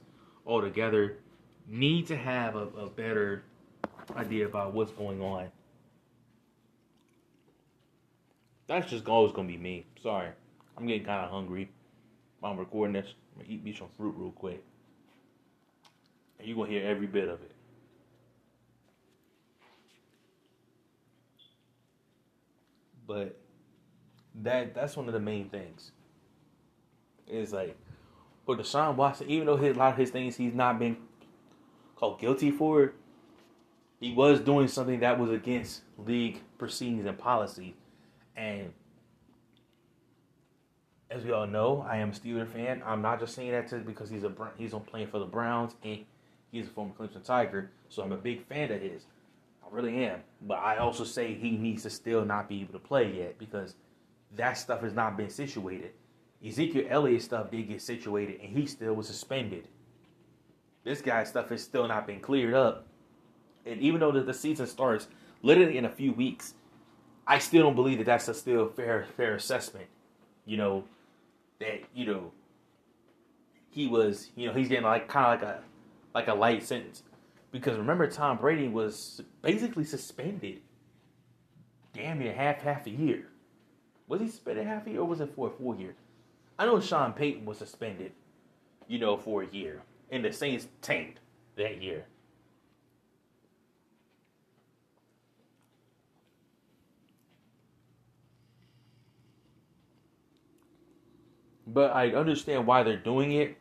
altogether, 0.47 1.19
need 1.67 2.07
to 2.09 2.17
have 2.17 2.57
a, 2.57 2.67
a 2.79 2.89
better 2.89 3.45
idea 4.17 4.47
about 4.47 4.75
what's 4.75 4.93
going 4.93 5.21
on. 5.23 5.49
That's 8.67 8.91
just 8.91 9.09
always 9.09 9.33
gonna 9.33 9.49
be 9.49 9.59
me. 9.59 9.87
Sorry, 10.03 10.29
I'm 10.77 10.87
getting 10.87 11.05
kind 11.05 11.25
of 11.25 11.31
hungry. 11.31 11.71
I'm 12.43 12.59
recording 12.59 12.95
this. 12.95 13.15
I'm 13.37 13.43
gonna 13.43 13.55
eat 13.55 13.65
me 13.65 13.75
some 13.75 13.89
fruit 13.97 14.15
real 14.17 14.33
quick, 14.33 14.63
and 16.39 16.49
you're 16.49 16.57
gonna 16.57 16.71
hear 16.71 16.87
every 16.87 17.07
bit 17.07 17.29
of 17.29 17.41
it. 17.43 17.53
But 23.07 23.39
that 24.43 24.75
that's 24.75 24.97
one 24.97 25.07
of 25.07 25.15
the 25.15 25.21
main 25.21 25.49
things. 25.49 25.93
Is 27.27 27.53
like 27.53 27.77
for 28.45 28.57
Deshaun 28.57 28.97
Watson, 28.97 29.31
even 29.31 29.47
though 29.47 29.57
his, 29.57 29.77
a 29.77 29.79
lot 29.79 29.93
of 29.93 29.99
his 29.99 30.11
things 30.11 30.37
he's 30.37 30.55
not 30.55 30.79
been 30.79 30.97
called 31.97 32.21
guilty 32.21 32.51
for, 32.51 32.93
he 34.01 34.13
was 34.13 34.41
doing 34.41 34.69
something 34.69 35.01
that 35.01 35.19
was 35.19 35.31
against 35.31 35.83
league 35.97 36.43
proceedings 36.59 37.07
and 37.07 37.19
policy. 37.19 37.75
And 38.37 38.73
as 41.11 41.25
we 41.25 41.33
all 41.33 41.47
know, 41.47 41.87
I 41.89 41.99
am 41.99 42.11
a 42.11 42.13
Steeler 42.13 42.47
fan. 42.47 42.83
I'm 42.85 43.01
not 43.01 43.21
just 43.21 43.35
saying 43.35 43.53
that 43.53 43.69
to, 43.69 43.79
because 43.79 44.11
he's 44.11 44.25
a 44.25 44.33
he's 44.59 44.75
on 44.75 44.83
playing 44.83 45.09
for 45.09 45.19
the 45.19 45.27
Browns 45.27 45.75
and 45.83 46.01
he's 46.51 46.67
a 46.67 46.71
former 46.71 46.93
Clemson 46.99 47.25
Tiger, 47.25 47.71
so 47.89 48.03
I'm 48.03 48.13
a 48.13 48.17
big 48.17 48.47
fan 48.47 48.71
of 48.71 48.81
his. 48.81 49.05
I 49.65 49.75
really 49.75 50.05
am. 50.05 50.21
But 50.43 50.59
I 50.59 50.77
also 50.77 51.05
say 51.05 51.35
he 51.35 51.53
needs 51.53 51.85
to 51.85 51.91
still 51.91 52.25
not 52.25 52.49
be 52.49 52.61
able 52.61 52.75
to 52.75 52.79
play 52.79 53.11
yet 53.17 53.39
because 53.39 53.77
that 54.37 54.55
stuff 54.55 54.83
has 54.83 54.95
not 54.95 55.17
been 55.17 55.31
situated. 55.31 55.93
Ezekiel 56.47 56.87
Elliott 56.91 57.23
stuff 57.23 57.51
did 57.51 57.69
get 57.69 57.83
situated 57.83 58.41
and 58.43 58.57
he 58.57 58.67
still 58.67 58.95
was 58.95 59.07
suspended. 59.09 59.69
this 60.85 61.01
guy's 61.01 61.29
stuff 61.29 61.49
has 61.51 61.63
still 61.63 61.89
not 61.89 62.07
been 62.07 62.21
cleared 62.21 62.55
up. 62.55 62.87
And 63.67 63.81
even 63.81 64.01
though 64.01 64.13
the, 64.13 64.23
the 64.23 64.35
season 64.35 64.67
starts 64.67 65.09
literally 65.43 65.79
in 65.79 65.87
a 65.87 65.91
few 65.91 66.13
weeks, 66.13 66.55
I 67.27 67.39
still 67.39 67.63
don't 67.63 67.75
believe 67.75 67.99
that 67.99 68.05
that's 68.07 68.29
a 68.29 68.35
still 68.35 68.69
fair 68.69 69.07
fair 69.17 69.35
assessment. 69.35 69.87
You 70.47 70.59
know, 70.59 70.85
that 71.61 71.83
you 71.95 72.07
know 72.07 72.33
he 73.71 73.87
was 73.87 74.31
you 74.37 74.47
know 74.47 74.55
he's 74.55 74.69
getting 74.69 74.85
like 74.85 75.09
kind 75.09 75.43
of 75.43 75.49
like 75.49 75.57
a 75.57 75.63
like 76.15 76.29
a 76.29 76.35
light 76.35 76.63
sentence 76.63 77.03
because 77.51 77.79
remember 77.79 78.07
Tom 78.09 78.39
Brady 78.39 78.69
was 78.69 79.23
basically 79.43 79.85
suspended 79.85 80.61
damn 81.95 82.19
near 82.19 82.35
half 82.35 82.59
half 82.63 82.87
a 82.87 82.91
year. 82.91 83.29
Was 84.07 84.21
he 84.21 84.29
suspended 84.29 84.67
half 84.67 84.87
a 84.87 84.91
year 84.91 85.01
or 85.01 85.07
was 85.07 85.21
it 85.21 85.35
for 85.35 85.49
a 85.49 85.51
full 85.51 85.77
year? 85.77 85.95
I 86.59 86.67
know 86.67 86.81
Sean 86.81 87.13
Payton 87.13 87.45
was 87.45 87.59
suspended, 87.59 88.13
you 88.87 88.99
know, 88.99 89.17
for 89.17 89.43
a 89.43 89.47
year, 89.47 89.83
and 90.11 90.25
the 90.25 90.33
Saints 90.33 90.69
tanked 90.83 91.21
that 91.57 91.83
year. 91.83 92.05
But 101.67 101.93
I 101.93 102.11
understand 102.11 102.67
why 102.67 102.83
they're 102.85 102.97
doing 102.97 103.33
it 103.33 103.57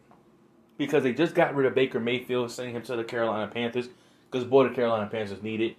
because 0.77 1.03
they 1.03 1.13
just 1.13 1.33
got 1.33 1.55
rid 1.55 1.65
of 1.65 1.73
Baker 1.73 1.99
Mayfield, 1.99 2.51
sending 2.51 2.75
him 2.75 2.83
to 2.83 2.95
the 2.95 3.03
Carolina 3.03 3.49
Panthers 3.51 3.89
because 4.29 4.47
boy, 4.47 4.67
the 4.67 4.75
Carolina 4.75 5.09
Panthers 5.09 5.41
needed. 5.41 5.75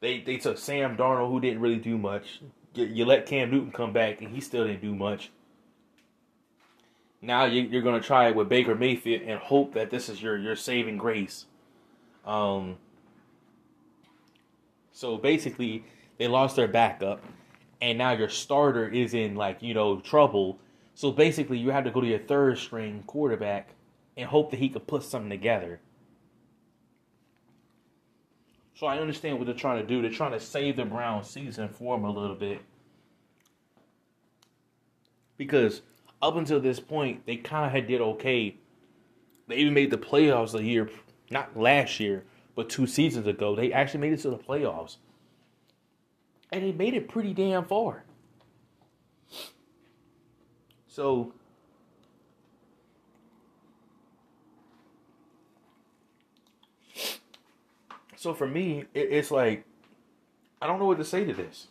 They 0.00 0.20
they 0.20 0.38
took 0.38 0.58
Sam 0.58 0.96
Darnold, 0.96 1.30
who 1.30 1.40
didn't 1.40 1.60
really 1.60 1.76
do 1.76 1.98
much. 1.98 2.40
You, 2.74 3.04
let 3.04 3.26
Cam 3.26 3.50
Newton 3.50 3.72
come 3.72 3.92
back, 3.92 4.20
and 4.20 4.30
he 4.30 4.40
still 4.40 4.66
didn't 4.66 4.82
do 4.82 4.94
much. 4.94 5.30
Now 7.20 7.44
you, 7.46 7.62
you're 7.62 7.82
going 7.82 8.00
to 8.00 8.06
try 8.06 8.28
it 8.28 8.36
with 8.36 8.48
Baker 8.48 8.74
Mayfield 8.74 9.22
and 9.22 9.40
hope 9.40 9.74
that 9.74 9.90
this 9.90 10.08
is 10.08 10.22
your 10.22 10.36
your 10.38 10.56
saving 10.56 10.98
grace. 10.98 11.46
Um. 12.24 12.76
So 14.92 15.16
basically, 15.16 15.84
they 16.18 16.28
lost 16.28 16.56
their 16.56 16.68
backup, 16.68 17.22
and 17.80 17.98
now 17.98 18.12
your 18.12 18.28
starter 18.28 18.88
is 18.88 19.14
in 19.14 19.34
like 19.34 19.62
you 19.62 19.74
know 19.74 20.00
trouble. 20.00 20.58
So 20.94 21.10
basically, 21.10 21.58
you 21.58 21.70
have 21.70 21.84
to 21.84 21.90
go 21.90 22.00
to 22.00 22.06
your 22.06 22.18
third 22.18 22.58
string 22.58 23.02
quarterback 23.06 23.70
and 24.16 24.28
hope 24.28 24.50
that 24.50 24.58
he 24.58 24.68
could 24.68 24.86
put 24.86 25.02
something 25.02 25.30
together. 25.30 25.80
So 28.78 28.86
I 28.86 29.00
understand 29.00 29.38
what 29.38 29.46
they're 29.46 29.56
trying 29.56 29.82
to 29.82 29.88
do. 29.88 30.00
They're 30.00 30.10
trying 30.12 30.30
to 30.30 30.38
save 30.38 30.76
the 30.76 30.84
Browns 30.84 31.28
season 31.28 31.68
for 31.68 31.96
them 31.96 32.04
a 32.04 32.12
little 32.12 32.36
bit. 32.36 32.60
Because 35.36 35.82
up 36.22 36.36
until 36.36 36.60
this 36.60 36.78
point, 36.78 37.26
they 37.26 37.34
kind 37.34 37.66
of 37.66 37.72
had 37.72 37.88
did 37.88 38.00
okay. 38.00 38.54
They 39.48 39.56
even 39.56 39.74
made 39.74 39.90
the 39.90 39.98
playoffs 39.98 40.54
a 40.54 40.62
year, 40.62 40.88
not 41.28 41.58
last 41.58 41.98
year, 41.98 42.22
but 42.54 42.68
two 42.68 42.86
seasons 42.86 43.26
ago. 43.26 43.56
They 43.56 43.72
actually 43.72 43.98
made 43.98 44.12
it 44.12 44.20
to 44.20 44.30
the 44.30 44.38
playoffs. 44.38 44.98
And 46.52 46.62
they 46.62 46.70
made 46.70 46.94
it 46.94 47.08
pretty 47.08 47.34
damn 47.34 47.64
far. 47.64 48.04
So 50.86 51.32
So 58.18 58.34
for 58.34 58.48
me, 58.48 58.80
it, 58.94 59.12
it's 59.12 59.30
like 59.30 59.64
I 60.60 60.66
don't 60.66 60.80
know 60.80 60.86
what 60.86 60.98
to 60.98 61.04
say 61.04 61.24
to 61.24 61.32
this. 61.32 61.68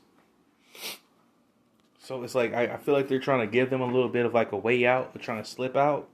So 2.00 2.24
it's 2.24 2.36
like 2.36 2.54
I, 2.54 2.68
I 2.68 2.77
feel 2.77 2.94
like 2.94 3.10
they're 3.10 3.20
trying 3.20 3.42
to 3.42 3.51
give 3.51 3.70
them 3.70 3.82
a 3.82 3.86
little 3.86 4.08
bit 4.08 4.25
of 4.25 4.34
like 4.34 4.54
a 4.54 4.58
way 4.58 4.86
out, 4.86 5.13
they're 5.13 5.22
trying 5.22 5.44
to 5.44 5.50
slip 5.50 5.75
out. 5.75 6.08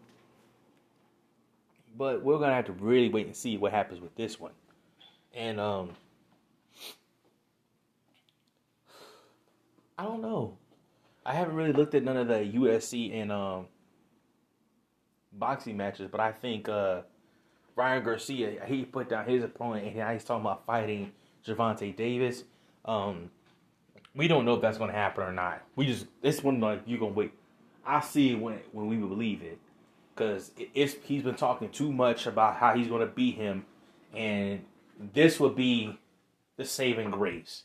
But 1.96 2.24
we're 2.24 2.40
gonna 2.40 2.56
have 2.56 2.66
to 2.66 2.72
really 2.72 3.10
wait 3.10 3.28
and 3.28 3.36
see 3.36 3.58
what 3.58 3.74
happens 3.74 4.02
with 4.02 4.16
this 4.16 4.40
one. 4.40 4.54
And 5.36 5.60
um 5.60 5.92
I 10.00 10.04
don't 10.06 10.24
know. 10.24 10.58
I 11.24 11.36
haven't 11.36 11.54
really 11.54 11.74
looked 11.74 11.94
at 11.94 12.04
none 12.04 12.18
of 12.18 12.28
the 12.28 12.40
UFC 12.40 13.14
and 13.14 13.32
um 13.32 13.68
boxing 15.32 15.78
matches, 15.78 16.10
but 16.12 16.20
I 16.20 16.32
think 16.32 16.68
uh 16.68 17.02
Ryan 17.76 18.04
Garcia, 18.04 18.66
he 18.66 18.86
put 18.86 19.10
down 19.10 19.26
his 19.26 19.44
opponent, 19.44 19.88
and 19.88 19.96
now 19.96 20.12
he's 20.12 20.24
talking 20.24 20.42
about 20.46 20.66
fighting 20.66 21.12
Gervonta 21.46 21.96
Davis. 21.96 22.44
Um, 22.86 23.32
we 24.16 24.28
don't 24.28 24.46
know 24.46 24.56
if 24.56 24.62
that's 24.62 24.78
going 24.78 24.92
to 24.92 24.96
happen 24.96 25.24
or 25.24 25.32
not. 25.32 25.64
We 25.76 25.88
just 25.88 26.06
this 26.22 26.44
one 26.44 26.60
like 26.60 26.82
you're 26.86 27.00
gonna 27.00 27.14
wait. 27.14 27.34
I 27.86 28.00
see 28.02 28.32
it 28.32 28.40
when 28.40 28.60
when 28.72 28.88
we 28.88 28.98
believe 28.98 29.42
it, 29.42 29.60
because 30.16 30.52
it's 30.74 30.96
he's 31.04 31.24
been 31.24 31.36
talking 31.36 31.70
too 31.70 31.92
much 31.92 32.28
about 32.28 32.58
how 32.58 32.76
he's 32.76 32.88
going 32.88 33.02
to 33.02 33.14
beat 33.14 33.36
him, 33.36 33.66
and 34.14 34.64
this 35.14 35.40
would 35.40 35.56
be 35.56 36.00
the 36.58 36.66
saving 36.66 37.10
grace. 37.12 37.64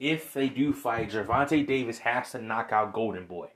If 0.00 0.32
they 0.32 0.48
do 0.48 0.72
fight, 0.72 1.10
Gervonta 1.10 1.66
Davis 1.66 1.98
has 1.98 2.32
to 2.32 2.40
knock 2.40 2.72
out 2.72 2.92
Golden 2.92 3.26
Boy. 3.26 3.48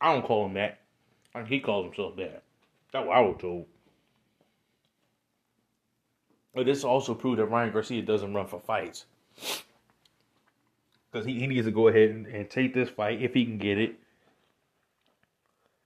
I 0.00 0.12
don't 0.12 0.24
call 0.24 0.46
him 0.46 0.54
that. 0.54 0.80
He 1.46 1.60
calls 1.60 1.86
himself 1.86 2.16
that. 2.16 2.42
That's 2.92 3.06
what 3.06 3.16
I 3.16 3.20
was 3.20 3.36
told. 3.40 3.66
But 6.54 6.66
this 6.66 6.84
also 6.84 7.14
proved 7.14 7.38
that 7.38 7.46
Ryan 7.46 7.72
Garcia 7.72 8.02
doesn't 8.02 8.34
run 8.34 8.46
for 8.46 8.60
fights. 8.60 9.04
Because 11.10 11.26
he, 11.26 11.38
he 11.38 11.46
needs 11.46 11.66
to 11.66 11.70
go 11.70 11.88
ahead 11.88 12.10
and, 12.10 12.26
and 12.26 12.50
take 12.50 12.74
this 12.74 12.88
fight 12.88 13.22
if 13.22 13.34
he 13.34 13.44
can 13.44 13.58
get 13.58 13.78
it 13.78 13.96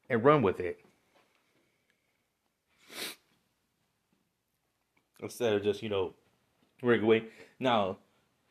and 0.09 0.25
run 0.25 0.43
with 0.43 0.61
it. 0.61 0.81
Instead 5.21 5.53
of 5.53 5.63
just, 5.63 5.83
you 5.83 5.89
know, 5.89 6.15
rig 6.83 7.03
away. 7.03 7.25
Now, 7.61 7.99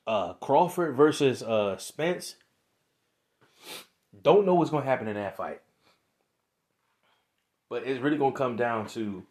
uh, 0.07 0.33
Crawford 0.33 0.95
versus 0.95 1.43
uh, 1.43 1.77
Spence. 1.77 2.35
Don't 4.21 4.45
know 4.45 4.55
what's 4.55 4.71
going 4.71 4.83
to 4.83 4.89
happen 4.89 5.07
in 5.07 5.15
that 5.15 5.37
fight. 5.37 5.61
But 7.71 7.87
it's 7.87 8.01
really 8.01 8.17
gonna 8.17 8.33
come 8.33 8.57
down 8.57 8.85
to 8.89 9.23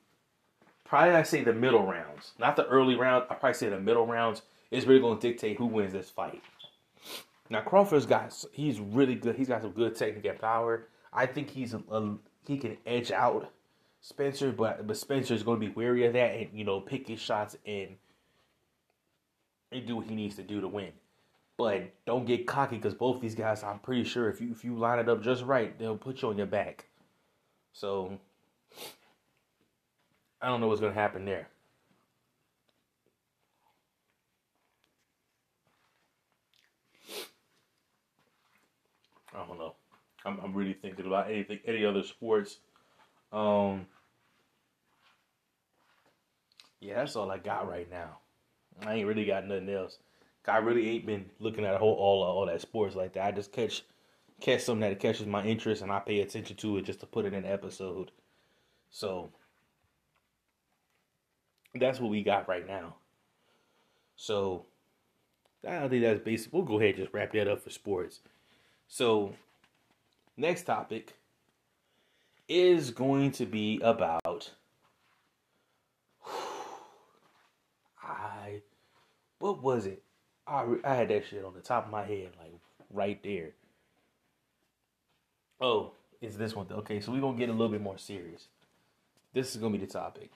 probably 0.86 1.14
I 1.14 1.24
say 1.24 1.44
the 1.44 1.52
middle 1.52 1.84
rounds, 1.84 2.32
not 2.38 2.56
the 2.56 2.66
early 2.68 2.96
round. 2.96 3.26
I 3.28 3.34
probably 3.34 3.52
say 3.52 3.68
the 3.68 3.78
middle 3.78 4.06
rounds 4.06 4.40
is 4.70 4.86
really 4.86 5.02
gonna 5.02 5.20
dictate 5.20 5.58
who 5.58 5.66
wins 5.66 5.92
this 5.92 6.08
fight. 6.08 6.42
Now 7.50 7.60
Crawford's 7.60 8.06
got 8.06 8.34
he's 8.52 8.80
really 8.80 9.14
good. 9.14 9.36
He's 9.36 9.48
got 9.48 9.60
some 9.60 9.72
good 9.72 9.94
technique 9.94 10.24
and 10.24 10.38
power. 10.38 10.86
I 11.12 11.26
think 11.26 11.50
he's 11.50 11.74
a, 11.74 11.82
a, 11.90 12.16
he 12.46 12.56
can 12.56 12.78
edge 12.86 13.12
out 13.12 13.52
Spencer, 14.00 14.52
but 14.52 14.86
but 14.86 14.96
Spencer's 14.96 15.42
gonna 15.42 15.60
be 15.60 15.68
wary 15.68 16.06
of 16.06 16.14
that 16.14 16.34
and 16.34 16.48
you 16.54 16.64
know 16.64 16.80
pick 16.80 17.08
his 17.08 17.20
shots 17.20 17.58
and 17.66 17.90
and 19.70 19.86
do 19.86 19.96
what 19.96 20.06
he 20.06 20.14
needs 20.14 20.36
to 20.36 20.42
do 20.42 20.62
to 20.62 20.68
win. 20.68 20.92
But 21.58 21.92
don't 22.06 22.24
get 22.24 22.46
cocky 22.46 22.76
because 22.76 22.94
both 22.94 23.20
these 23.20 23.34
guys, 23.34 23.62
I'm 23.62 23.80
pretty 23.80 24.04
sure 24.04 24.30
if 24.30 24.40
you 24.40 24.50
if 24.50 24.64
you 24.64 24.78
line 24.78 24.98
it 24.98 25.10
up 25.10 25.22
just 25.22 25.44
right, 25.44 25.78
they'll 25.78 25.98
put 25.98 26.22
you 26.22 26.28
on 26.28 26.38
your 26.38 26.46
back. 26.46 26.86
So 27.74 28.18
I 30.42 30.48
don't 30.48 30.60
know 30.60 30.68
what's 30.68 30.80
going 30.80 30.94
to 30.94 30.98
happen 30.98 31.24
there. 31.24 31.48
I 39.34 39.46
don't 39.46 39.58
know. 39.58 39.74
I'm, 40.24 40.38
I'm 40.40 40.54
really 40.54 40.74
thinking 40.74 41.06
about 41.06 41.30
anything, 41.30 41.60
any 41.66 41.84
other 41.84 42.02
sports. 42.02 42.58
Um, 43.32 43.86
yeah, 46.80 46.96
that's 46.96 47.16
all 47.16 47.30
I 47.30 47.38
got 47.38 47.68
right 47.68 47.90
now. 47.90 48.18
I 48.84 48.94
ain't 48.94 49.06
really 49.06 49.24
got 49.24 49.46
nothing 49.46 49.68
else. 49.68 49.98
I 50.48 50.58
really 50.58 50.88
ain't 50.88 51.06
been 51.06 51.26
looking 51.38 51.64
at 51.64 51.76
whole 51.76 51.94
all 51.94 52.22
all 52.22 52.46
that 52.46 52.60
sports 52.60 52.96
like 52.96 53.12
that. 53.12 53.26
I 53.26 53.30
just 53.30 53.52
catch 53.52 53.84
catch 54.40 54.62
something 54.62 54.88
that 54.88 54.98
catches 54.98 55.26
my 55.26 55.44
interest 55.44 55.82
and 55.82 55.92
I 55.92 56.00
pay 56.00 56.20
attention 56.20 56.56
to 56.56 56.78
it 56.78 56.86
just 56.86 57.00
to 57.00 57.06
put 57.06 57.26
it 57.26 57.34
in 57.34 57.44
an 57.44 57.50
episode. 57.50 58.10
So 58.90 59.30
that's 61.74 62.00
what 62.00 62.10
we 62.10 62.22
got 62.22 62.48
right 62.48 62.66
now. 62.66 62.96
So 64.16 64.66
I 65.66 65.88
think 65.88 66.02
that's 66.02 66.20
basic. 66.20 66.52
We'll 66.52 66.62
go 66.62 66.78
ahead 66.78 66.94
and 66.94 67.04
just 67.04 67.14
wrap 67.14 67.32
that 67.32 67.48
up 67.48 67.62
for 67.62 67.70
sports. 67.70 68.20
So 68.88 69.34
next 70.36 70.64
topic 70.64 71.14
is 72.48 72.90
going 72.90 73.30
to 73.30 73.46
be 73.46 73.80
about 73.82 74.50
I 78.02 78.62
what 79.38 79.62
was 79.62 79.86
it? 79.86 80.02
I 80.46 80.66
I 80.84 80.94
had 80.94 81.08
that 81.08 81.26
shit 81.26 81.44
on 81.44 81.54
the 81.54 81.60
top 81.60 81.86
of 81.86 81.92
my 81.92 82.04
head 82.04 82.30
like 82.40 82.52
right 82.90 83.22
there. 83.22 83.50
Oh, 85.60 85.92
it's 86.20 86.36
this 86.36 86.56
one? 86.56 86.66
Okay, 86.70 87.00
so 87.00 87.12
we're 87.12 87.20
gonna 87.20 87.38
get 87.38 87.48
a 87.48 87.52
little 87.52 87.68
bit 87.68 87.82
more 87.82 87.98
serious. 87.98 88.48
This 89.32 89.54
is 89.54 89.60
gonna 89.60 89.76
be 89.76 89.84
the 89.84 89.92
topic. 89.92 90.30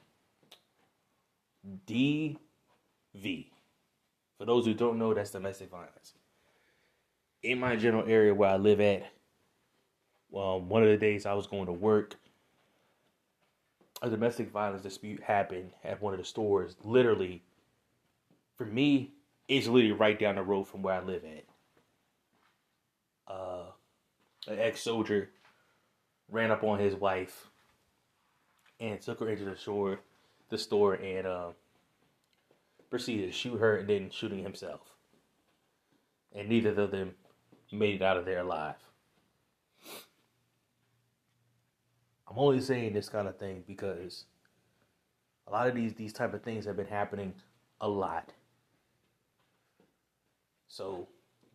DV. 1.87 2.39
For 4.39 4.45
those 4.45 4.67
who 4.67 4.75
don't 4.75 4.99
know, 4.99 5.15
that's 5.15 5.31
domestic 5.31 5.71
violence. 5.71 6.15
In 7.43 7.59
my 7.59 7.77
general 7.77 8.09
area 8.09 8.35
where 8.35 8.51
I 8.51 8.57
live 8.57 8.81
at, 8.81 9.07
well, 10.31 10.61
one 10.61 10.83
of 10.83 10.89
the 10.89 10.97
days 10.97 11.27
I 11.27 11.35
was 11.35 11.47
going 11.47 11.67
to 11.67 11.73
work, 11.73 12.17
a 14.03 14.11
domestic 14.11 14.51
violence 14.51 14.83
dispute 14.83 15.23
happened 15.23 15.71
at 15.85 16.03
one 16.03 16.13
of 16.13 16.19
the 16.19 16.25
stores. 16.25 16.77
Literally, 16.83 17.43
for 18.57 18.67
me, 18.67 19.13
it's 19.49 19.67
literally 19.67 19.93
right 19.93 20.19
down 20.19 20.37
the 20.37 20.43
road 20.43 20.65
from 20.65 20.83
where 20.83 20.95
I 20.95 21.01
live 21.01 21.23
at. 21.25 21.45
Uh, 23.33 23.65
an 24.49 24.59
ex-soldier 24.59 25.31
ran 26.31 26.51
up 26.51 26.65
on 26.65 26.79
his 26.79 26.95
wife 26.95 27.49
and 28.93 29.01
took 29.01 29.21
her 29.21 29.29
into 29.29 29.45
the 29.45 29.57
store, 29.57 30.01
the 30.51 30.59
store, 30.59 30.95
and 30.95 31.27
uh, 31.27 31.49
proceeded 32.91 33.27
to 33.27 33.33
shoot 33.33 33.59
her 33.59 33.79
and 33.79 33.89
then 33.89 34.11
shooting 34.11 34.43
himself. 34.43 34.81
And 36.35 36.49
neither 36.49 36.71
of 36.81 36.91
them 36.91 37.13
made 37.73 37.97
it 37.97 38.03
out 38.03 38.17
of 38.17 38.25
there 38.25 38.41
alive. 38.41 38.77
I'm 42.29 42.39
only 42.39 42.61
saying 42.61 42.93
this 42.93 43.09
kind 43.09 43.29
of 43.29 43.39
thing 43.39 43.63
because 43.67 44.25
a 45.47 45.53
lot 45.53 45.69
of 45.69 45.75
these 45.75 45.95
these 45.95 46.13
type 46.13 46.35
of 46.35 46.43
things 46.43 46.65
have 46.65 46.77
been 46.77 46.87
happening 46.87 47.35
a 47.81 47.89
lot. 47.89 48.33
So, 50.67 51.07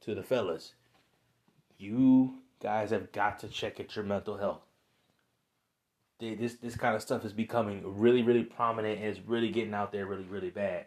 to 0.02 0.16
the 0.16 0.24
fellas, 0.24 0.76
you 1.78 2.36
guys 2.62 2.92
have 2.92 3.12
got 3.12 3.40
to 3.40 3.50
check 3.50 3.80
at 3.80 3.96
your 3.96 4.06
mental 4.06 4.38
health. 4.38 4.69
This 6.20 6.56
this 6.56 6.76
kind 6.76 6.96
of 6.96 7.02
stuff 7.02 7.24
is 7.24 7.32
becoming 7.32 7.82
really 7.86 8.24
really 8.24 8.44
prominent 8.44 9.00
and 9.00 9.08
it's 9.08 9.26
really 9.26 9.50
getting 9.50 9.74
out 9.74 9.92
there 9.92 10.06
really 10.06 10.26
really 10.26 10.50
bad. 10.50 10.86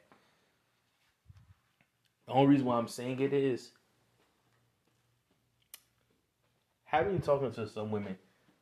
The 2.27 2.33
only 2.33 2.49
reason 2.49 2.67
why 2.67 2.77
I'm 2.77 2.89
saying 2.89 3.21
it 3.21 3.33
is 3.33 3.71
having 6.85 7.21
talking 7.21 7.51
to 7.53 7.67
some 7.67 7.91
women 7.91 8.17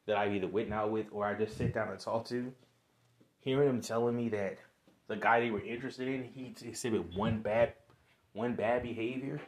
that 0.06 0.16
I 0.16 0.32
either 0.32 0.46
went 0.46 0.72
out 0.72 0.92
with 0.92 1.06
or 1.10 1.26
I 1.26 1.34
just 1.34 1.56
sit 1.56 1.74
down 1.74 1.88
and 1.88 1.98
talk 1.98 2.26
to, 2.28 2.52
hearing 3.40 3.66
them 3.66 3.80
telling 3.80 4.16
me 4.16 4.28
that 4.28 4.58
the 5.08 5.16
guy 5.16 5.40
they 5.40 5.50
were 5.50 5.60
interested 5.60 6.06
in, 6.06 6.22
he 6.22 6.54
exhibited 6.66 7.16
one 7.16 7.40
bad 7.40 7.74
one 8.32 8.54
bad 8.54 8.84
behavior 8.84 9.40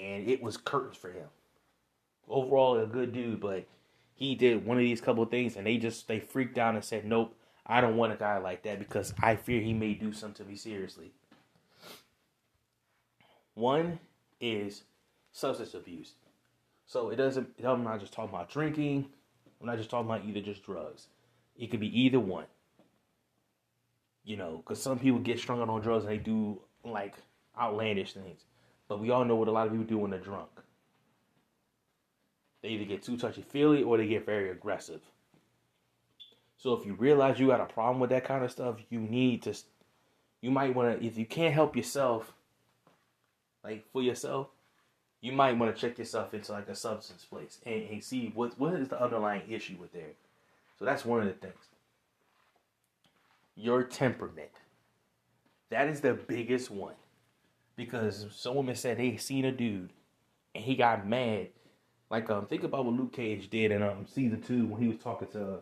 and 0.00 0.28
it 0.28 0.42
was 0.42 0.56
curtains 0.56 0.96
for 0.96 1.10
him. 1.10 1.26
Overall 2.28 2.78
a 2.78 2.86
good 2.86 3.12
dude, 3.12 3.40
but 3.40 3.66
he 4.14 4.34
did 4.34 4.64
one 4.64 4.76
of 4.76 4.82
these 4.82 5.00
couple 5.00 5.22
of 5.22 5.30
things 5.30 5.56
and 5.56 5.66
they 5.66 5.76
just 5.76 6.08
they 6.08 6.20
freaked 6.20 6.58
out 6.58 6.74
and 6.74 6.84
said, 6.84 7.04
Nope, 7.04 7.34
I 7.66 7.80
don't 7.80 7.96
want 7.96 8.12
a 8.12 8.16
guy 8.16 8.38
like 8.38 8.62
that 8.62 8.78
because 8.78 9.12
I 9.20 9.36
fear 9.36 9.60
he 9.60 9.72
may 9.72 9.94
do 9.94 10.12
something 10.12 10.44
to 10.44 10.50
me 10.50 10.56
seriously. 10.56 11.12
One 13.54 13.98
is 14.40 14.84
substance 15.32 15.74
abuse. 15.74 16.14
So 16.86 17.10
it 17.10 17.16
doesn't. 17.16 17.48
I'm 17.64 17.84
not 17.84 18.00
just 18.00 18.12
talking 18.12 18.34
about 18.34 18.50
drinking. 18.50 19.06
I'm 19.60 19.66
not 19.66 19.78
just 19.78 19.90
talking 19.90 20.06
about 20.06 20.24
either 20.24 20.40
just 20.40 20.64
drugs. 20.64 21.06
It 21.56 21.70
could 21.70 21.80
be 21.80 22.00
either 22.00 22.20
one. 22.20 22.46
You 24.24 24.36
know, 24.36 24.58
because 24.58 24.82
some 24.82 24.98
people 24.98 25.20
get 25.20 25.38
strung 25.38 25.60
out 25.60 25.68
on 25.68 25.80
drugs 25.80 26.04
and 26.04 26.12
they 26.12 26.18
do 26.18 26.60
like 26.84 27.14
outlandish 27.58 28.12
things. 28.12 28.42
But 28.88 29.00
we 29.00 29.10
all 29.10 29.24
know 29.24 29.36
what 29.36 29.48
a 29.48 29.52
lot 29.52 29.66
of 29.66 29.72
people 29.72 29.86
do 29.86 29.98
when 29.98 30.10
they're 30.10 30.20
drunk. 30.20 30.50
They 32.64 32.70
either 32.70 32.86
get 32.86 33.02
too 33.02 33.18
touchy 33.18 33.42
feely 33.42 33.82
or 33.82 33.98
they 33.98 34.06
get 34.06 34.24
very 34.24 34.48
aggressive. 34.48 35.02
So 36.56 36.72
if 36.72 36.86
you 36.86 36.94
realize 36.94 37.38
you 37.38 37.48
got 37.48 37.60
a 37.60 37.66
problem 37.66 38.00
with 38.00 38.08
that 38.08 38.24
kind 38.24 38.42
of 38.42 38.50
stuff, 38.50 38.76
you 38.88 39.00
need 39.00 39.42
to. 39.42 39.54
You 40.40 40.50
might 40.50 40.74
want 40.74 40.98
to. 40.98 41.06
If 41.06 41.18
you 41.18 41.26
can't 41.26 41.52
help 41.52 41.76
yourself, 41.76 42.32
like 43.62 43.84
for 43.92 44.00
yourself, 44.00 44.46
you 45.20 45.32
might 45.32 45.58
want 45.58 45.76
to 45.76 45.78
check 45.78 45.98
yourself 45.98 46.32
into 46.32 46.52
like 46.52 46.70
a 46.70 46.74
substance 46.74 47.26
place 47.26 47.58
and, 47.66 47.82
and 47.90 48.02
see 48.02 48.32
what 48.34 48.58
what 48.58 48.72
is 48.72 48.88
the 48.88 48.98
underlying 48.98 49.42
issue 49.46 49.76
with 49.78 49.92
there. 49.92 50.14
So 50.78 50.86
that's 50.86 51.04
one 51.04 51.20
of 51.20 51.26
the 51.26 51.34
things. 51.34 51.68
Your 53.56 53.82
temperament. 53.82 54.52
That 55.68 55.88
is 55.88 56.00
the 56.00 56.14
biggest 56.14 56.70
one. 56.70 56.94
Because 57.76 58.24
some 58.34 58.54
women 58.54 58.74
said 58.74 58.96
they 58.96 59.18
seen 59.18 59.44
a 59.44 59.52
dude 59.52 59.90
and 60.54 60.64
he 60.64 60.76
got 60.76 61.06
mad. 61.06 61.48
Like 62.14 62.30
um 62.30 62.46
think 62.46 62.62
about 62.62 62.84
what 62.84 62.94
Luke 62.94 63.12
Cage 63.12 63.50
did 63.50 63.72
in 63.72 63.82
um 63.82 64.06
season 64.06 64.40
two 64.40 64.66
when 64.66 64.80
he 64.80 64.86
was 64.86 64.98
talking 64.98 65.26
to 65.32 65.58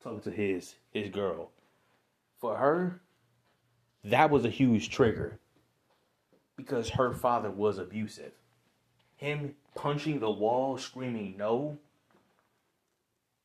talking 0.00 0.20
to 0.20 0.30
his 0.30 0.76
his 0.92 1.10
girl. 1.10 1.50
For 2.38 2.56
her, 2.56 3.00
that 4.04 4.30
was 4.30 4.44
a 4.44 4.50
huge 4.50 4.88
trigger. 4.88 5.40
Because 6.56 6.90
her 6.90 7.12
father 7.12 7.50
was 7.50 7.78
abusive 7.78 8.30
him 9.16 9.56
punching 9.74 10.20
the 10.20 10.30
wall, 10.30 10.78
screaming 10.78 11.34
no, 11.36 11.78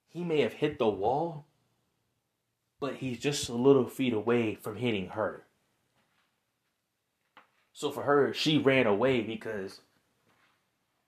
he 0.07 0.23
may 0.23 0.41
have 0.41 0.53
hit 0.53 0.77
the 0.77 0.87
wall, 0.87 1.45
but 2.79 2.97
he's 2.97 3.19
just 3.19 3.49
a 3.49 3.53
little 3.53 3.87
feet 3.87 4.13
away 4.13 4.53
from 4.53 4.75
hitting 4.75 5.07
her. 5.07 5.45
So 7.73 7.89
for 7.89 8.03
her, 8.03 8.35
she 8.35 8.59
ran 8.59 8.85
away 8.85 9.21
because 9.21 9.81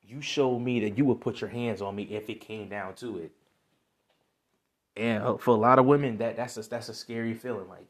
you 0.07 0.21
showed 0.21 0.59
me 0.59 0.79
that 0.81 0.97
you 0.97 1.05
would 1.05 1.21
put 1.21 1.41
your 1.41 1.49
hands 1.49 1.81
on 1.81 1.95
me 1.95 2.03
if 2.03 2.29
it 2.29 2.41
came 2.41 2.69
down 2.69 2.95
to 2.95 3.17
it. 3.19 3.31
And 4.97 5.23
uh, 5.23 5.37
for 5.37 5.51
a 5.51 5.57
lot 5.59 5.79
of 5.79 5.85
women, 5.85 6.17
that 6.17 6.35
that's 6.35 6.57
a, 6.57 6.61
that's 6.63 6.89
a 6.89 6.93
scary 6.93 7.33
feeling. 7.33 7.69
Like, 7.69 7.87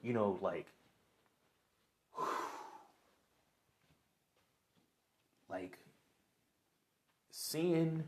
you 0.00 0.12
know, 0.12 0.38
like, 0.40 0.66
like 5.50 5.78
seeing 7.30 8.04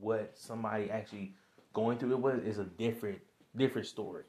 what 0.00 0.32
somebody 0.36 0.90
actually 0.90 1.34
going 1.72 1.98
through 1.98 2.12
it 2.12 2.20
was 2.20 2.42
is 2.44 2.58
a 2.58 2.64
different 2.64 3.20
different 3.56 3.86
story. 3.86 4.24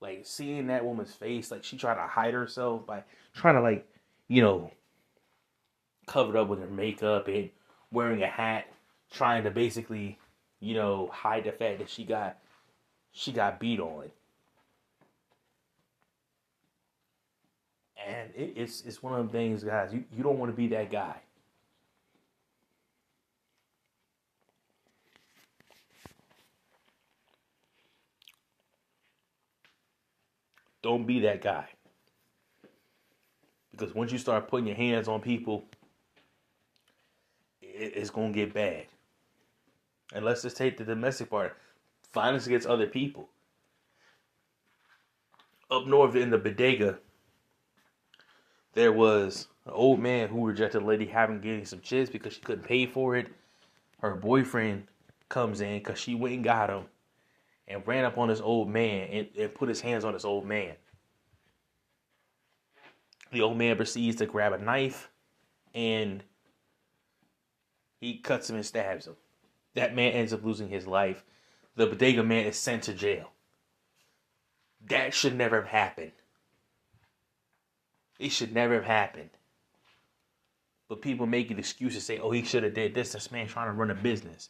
Like 0.00 0.22
seeing 0.24 0.66
that 0.68 0.84
woman's 0.84 1.12
face, 1.12 1.50
like 1.50 1.64
she 1.64 1.76
tried 1.76 1.94
to 1.94 2.06
hide 2.06 2.34
herself 2.34 2.86
by 2.86 3.02
trying 3.34 3.54
to 3.54 3.60
like, 3.60 3.88
you 4.28 4.42
know, 4.42 4.70
cover 6.06 6.38
up 6.38 6.48
with 6.48 6.60
her 6.60 6.66
makeup 6.68 7.28
and 7.28 7.50
wearing 7.90 8.22
a 8.22 8.28
hat, 8.28 8.66
trying 9.12 9.44
to 9.44 9.50
basically, 9.50 10.18
you 10.60 10.74
know, 10.74 11.10
hide 11.12 11.44
the 11.44 11.52
fact 11.52 11.78
that 11.78 11.90
she 11.90 12.04
got 12.04 12.38
she 13.12 13.32
got 13.32 13.60
beat 13.60 13.80
on. 13.80 14.10
And 18.06 18.30
it, 18.36 18.52
it's 18.56 18.82
it's 18.82 19.02
one 19.02 19.18
of 19.18 19.26
the 19.26 19.32
things, 19.32 19.64
guys. 19.64 19.92
You 19.92 20.04
you 20.16 20.22
don't 20.22 20.38
want 20.38 20.52
to 20.52 20.56
be 20.56 20.68
that 20.68 20.90
guy. 20.90 21.16
Don't 30.82 31.04
be 31.04 31.20
that 31.20 31.42
guy. 31.42 31.66
Because 33.72 33.92
once 33.94 34.12
you 34.12 34.18
start 34.18 34.48
putting 34.48 34.68
your 34.68 34.76
hands 34.76 35.08
on 35.08 35.20
people, 35.20 35.64
it's 37.78 38.10
to 38.10 38.28
get 38.32 38.54
bad. 38.54 38.86
And 40.14 40.24
let's 40.24 40.42
just 40.42 40.56
take 40.56 40.76
the 40.76 40.84
domestic 40.84 41.30
part 41.30 41.56
violence 42.12 42.46
against 42.46 42.66
other 42.66 42.86
people. 42.86 43.28
Up 45.70 45.86
north 45.86 46.14
in 46.14 46.30
the 46.30 46.38
bodega, 46.38 46.98
there 48.72 48.92
was 48.92 49.48
an 49.66 49.72
old 49.72 50.00
man 50.00 50.28
who 50.28 50.46
rejected 50.46 50.82
a 50.82 50.84
lady 50.84 51.06
having 51.06 51.40
getting 51.40 51.64
some 51.64 51.80
chips 51.80 52.08
because 52.08 52.34
she 52.34 52.40
couldn't 52.40 52.64
pay 52.64 52.86
for 52.86 53.16
it. 53.16 53.28
Her 54.00 54.14
boyfriend 54.14 54.86
comes 55.28 55.60
in 55.60 55.78
because 55.78 55.98
she 55.98 56.14
went 56.14 56.34
and 56.34 56.44
got 56.44 56.70
him 56.70 56.84
and 57.68 57.86
ran 57.86 58.04
up 58.04 58.16
on 58.16 58.28
this 58.28 58.40
old 58.40 58.68
man 58.68 59.08
and, 59.10 59.28
and 59.38 59.54
put 59.54 59.68
his 59.68 59.80
hands 59.80 60.04
on 60.04 60.12
this 60.12 60.24
old 60.24 60.46
man. 60.46 60.74
The 63.32 63.40
old 63.42 63.58
man 63.58 63.76
proceeds 63.76 64.16
to 64.16 64.26
grab 64.26 64.52
a 64.52 64.58
knife 64.58 65.10
and 65.74 66.22
he 68.00 68.18
cuts 68.18 68.50
him 68.50 68.56
and 68.56 68.66
stabs 68.66 69.06
him. 69.06 69.16
That 69.74 69.94
man 69.94 70.12
ends 70.12 70.32
up 70.32 70.44
losing 70.44 70.68
his 70.68 70.86
life. 70.86 71.24
The 71.76 71.86
bodega 71.86 72.22
man 72.22 72.46
is 72.46 72.58
sent 72.58 72.84
to 72.84 72.94
jail. 72.94 73.30
That 74.88 75.12
should 75.12 75.36
never 75.36 75.56
have 75.56 75.70
happened. 75.70 76.12
It 78.18 78.30
should 78.30 78.54
never 78.54 78.74
have 78.74 78.84
happened. 78.84 79.30
But 80.88 81.02
people 81.02 81.26
make 81.26 81.50
an 81.50 81.58
excuse 81.58 81.94
to 81.94 82.00
say, 82.00 82.18
oh, 82.18 82.30
he 82.30 82.42
should 82.42 82.62
have 82.62 82.74
did 82.74 82.94
this. 82.94 83.12
This 83.12 83.32
man 83.32 83.48
trying 83.48 83.66
to 83.66 83.72
run 83.72 83.90
a 83.90 83.94
business. 83.94 84.48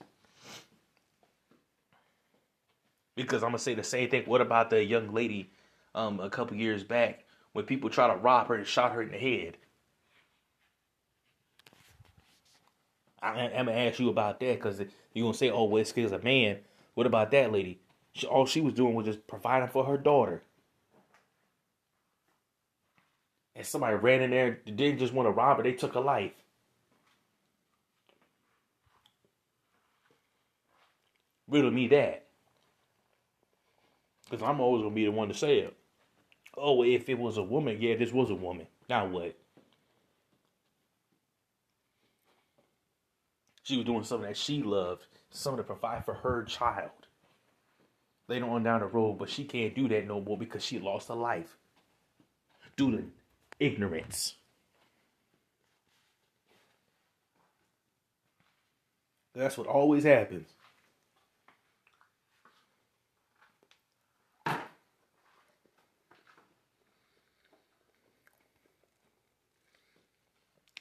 Because 3.14 3.42
I'm 3.42 3.48
gonna 3.48 3.58
say 3.58 3.74
the 3.74 3.82
same 3.82 4.10
thing. 4.10 4.24
What 4.26 4.42
about 4.42 4.68
the 4.68 4.84
young 4.84 5.12
lady 5.12 5.50
um, 5.94 6.20
a 6.20 6.28
couple 6.28 6.56
years 6.56 6.84
back 6.84 7.24
when 7.54 7.64
people 7.64 7.88
try 7.88 8.06
to 8.08 8.16
rob 8.16 8.48
her 8.48 8.54
and 8.54 8.66
shot 8.66 8.92
her 8.92 9.02
in 9.02 9.10
the 9.10 9.18
head? 9.18 9.56
I, 13.34 13.50
am 13.52 13.66
gonna 13.66 13.78
ask 13.78 13.98
you 13.98 14.08
about 14.08 14.40
that 14.40 14.54
because 14.54 14.80
you're 15.14 15.24
gonna 15.24 15.34
say, 15.34 15.50
"Oh, 15.50 15.64
well, 15.64 15.84
because 15.84 16.12
a 16.12 16.18
man." 16.20 16.58
What 16.94 17.06
about 17.06 17.30
that 17.32 17.52
lady? 17.52 17.80
She, 18.12 18.26
all 18.26 18.46
she 18.46 18.62
was 18.62 18.74
doing 18.74 18.94
was 18.94 19.06
just 19.06 19.26
providing 19.26 19.68
for 19.68 19.84
her 19.84 19.98
daughter. 19.98 20.42
And 23.54 23.66
somebody 23.66 23.96
ran 23.96 24.22
in 24.22 24.30
there, 24.30 24.52
didn't 24.64 24.98
just 24.98 25.12
want 25.12 25.26
to 25.26 25.30
rob 25.30 25.58
her; 25.58 25.62
they 25.62 25.72
took 25.72 25.94
her 25.94 26.00
life. 26.00 26.32
Riddle 31.48 31.70
me 31.70 31.86
that. 31.88 32.26
Because 34.28 34.42
I'm 34.42 34.60
always 34.60 34.82
gonna 34.82 34.94
be 34.94 35.04
the 35.04 35.12
one 35.12 35.28
to 35.28 35.34
say 35.34 35.60
it. 35.60 35.76
Oh, 36.56 36.82
if 36.82 37.08
it 37.08 37.18
was 37.18 37.36
a 37.36 37.42
woman, 37.42 37.78
yeah, 37.80 37.96
this 37.96 38.12
was 38.12 38.30
a 38.30 38.34
woman. 38.34 38.66
Now 38.88 39.06
what? 39.06 39.36
She 43.66 43.76
was 43.76 43.84
doing 43.84 44.04
something 44.04 44.28
that 44.28 44.36
she 44.36 44.62
loved, 44.62 45.06
something 45.30 45.56
to 45.56 45.64
provide 45.64 46.04
for 46.04 46.14
her 46.14 46.44
child. 46.44 47.08
Later 48.28 48.48
on 48.48 48.62
down 48.62 48.78
the 48.78 48.86
road, 48.86 49.14
but 49.18 49.28
she 49.28 49.42
can't 49.42 49.74
do 49.74 49.88
that 49.88 50.06
no 50.06 50.20
more 50.20 50.38
because 50.38 50.64
she 50.64 50.78
lost 50.78 51.08
her 51.08 51.16
life 51.16 51.56
due 52.76 52.92
to 52.92 53.04
ignorance. 53.58 54.36
That's 59.34 59.58
what 59.58 59.66
always 59.66 60.04
happens. 60.04 60.46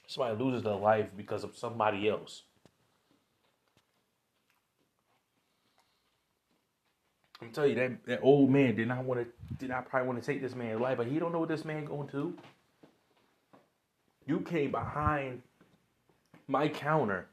Somebody 0.06 0.43
loses 0.43 0.62
their 0.62 0.76
life 0.76 1.08
because 1.17 1.43
of 1.43 1.58
somebody 1.58 2.08
else. 2.08 2.43
I'm 7.41 7.52
telling 7.52 7.71
you 7.71 7.76
that 7.76 8.06
that 8.06 8.19
old 8.21 8.50
man 8.50 8.76
did 8.76 8.88
not 8.88 9.04
want 9.04 9.21
to 9.21 9.56
did 9.58 9.69
not 9.69 9.89
probably 9.89 10.08
want 10.08 10.21
to 10.21 10.26
take 10.26 10.41
this 10.41 10.56
man's 10.56 10.80
life, 10.80 10.98
but 10.98 11.08
he 11.08 11.19
don't 11.19 11.32
know 11.32 11.39
what 11.39 11.50
this 11.50 11.65
man 11.65 11.86
going 11.86 12.08
to. 12.10 12.34
You 14.26 14.39
came 14.41 14.71
behind 14.71 15.41
my 16.48 16.67
counter 16.67 17.28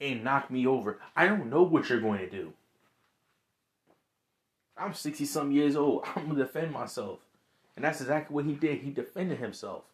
and 0.00 0.24
knocked 0.24 0.50
me 0.50 0.66
over. 0.66 0.98
I 1.14 1.26
don't 1.26 1.50
know 1.50 1.62
what 1.62 1.88
you're 1.88 2.00
going 2.00 2.20
to 2.20 2.30
do. 2.30 2.52
I'm 4.76 4.94
60 4.94 5.24
some 5.24 5.52
years 5.52 5.76
old. 5.76 6.04
I'm 6.16 6.28
gonna 6.28 6.44
defend 6.44 6.72
myself. 6.72 7.18
And 7.76 7.84
that's 7.84 8.00
exactly 8.00 8.34
what 8.34 8.44
he 8.44 8.52
did. 8.52 8.80
He 8.80 8.90
defended 8.90 9.38
himself. 9.38 9.84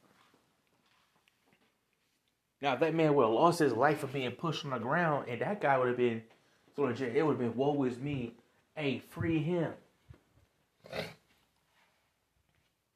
Now, 2.60 2.74
if 2.74 2.80
that 2.80 2.94
man 2.94 3.14
would 3.14 3.24
have 3.24 3.32
lost 3.32 3.58
his 3.58 3.72
life 3.72 3.98
for 3.98 4.06
being 4.06 4.30
pushed 4.32 4.64
on 4.64 4.70
the 4.70 4.78
ground, 4.78 5.26
and 5.28 5.40
that 5.40 5.60
guy 5.60 5.76
would 5.78 5.88
have 5.88 5.96
been 5.96 6.22
thrown 6.76 6.90
in 6.90 6.96
jail, 6.96 7.12
it 7.12 7.22
would 7.22 7.32
have 7.32 7.40
been, 7.40 7.56
woe 7.56 7.82
is 7.82 7.98
me. 7.98 8.34
Hey, 8.74 9.02
free 9.10 9.42
him. 9.42 9.72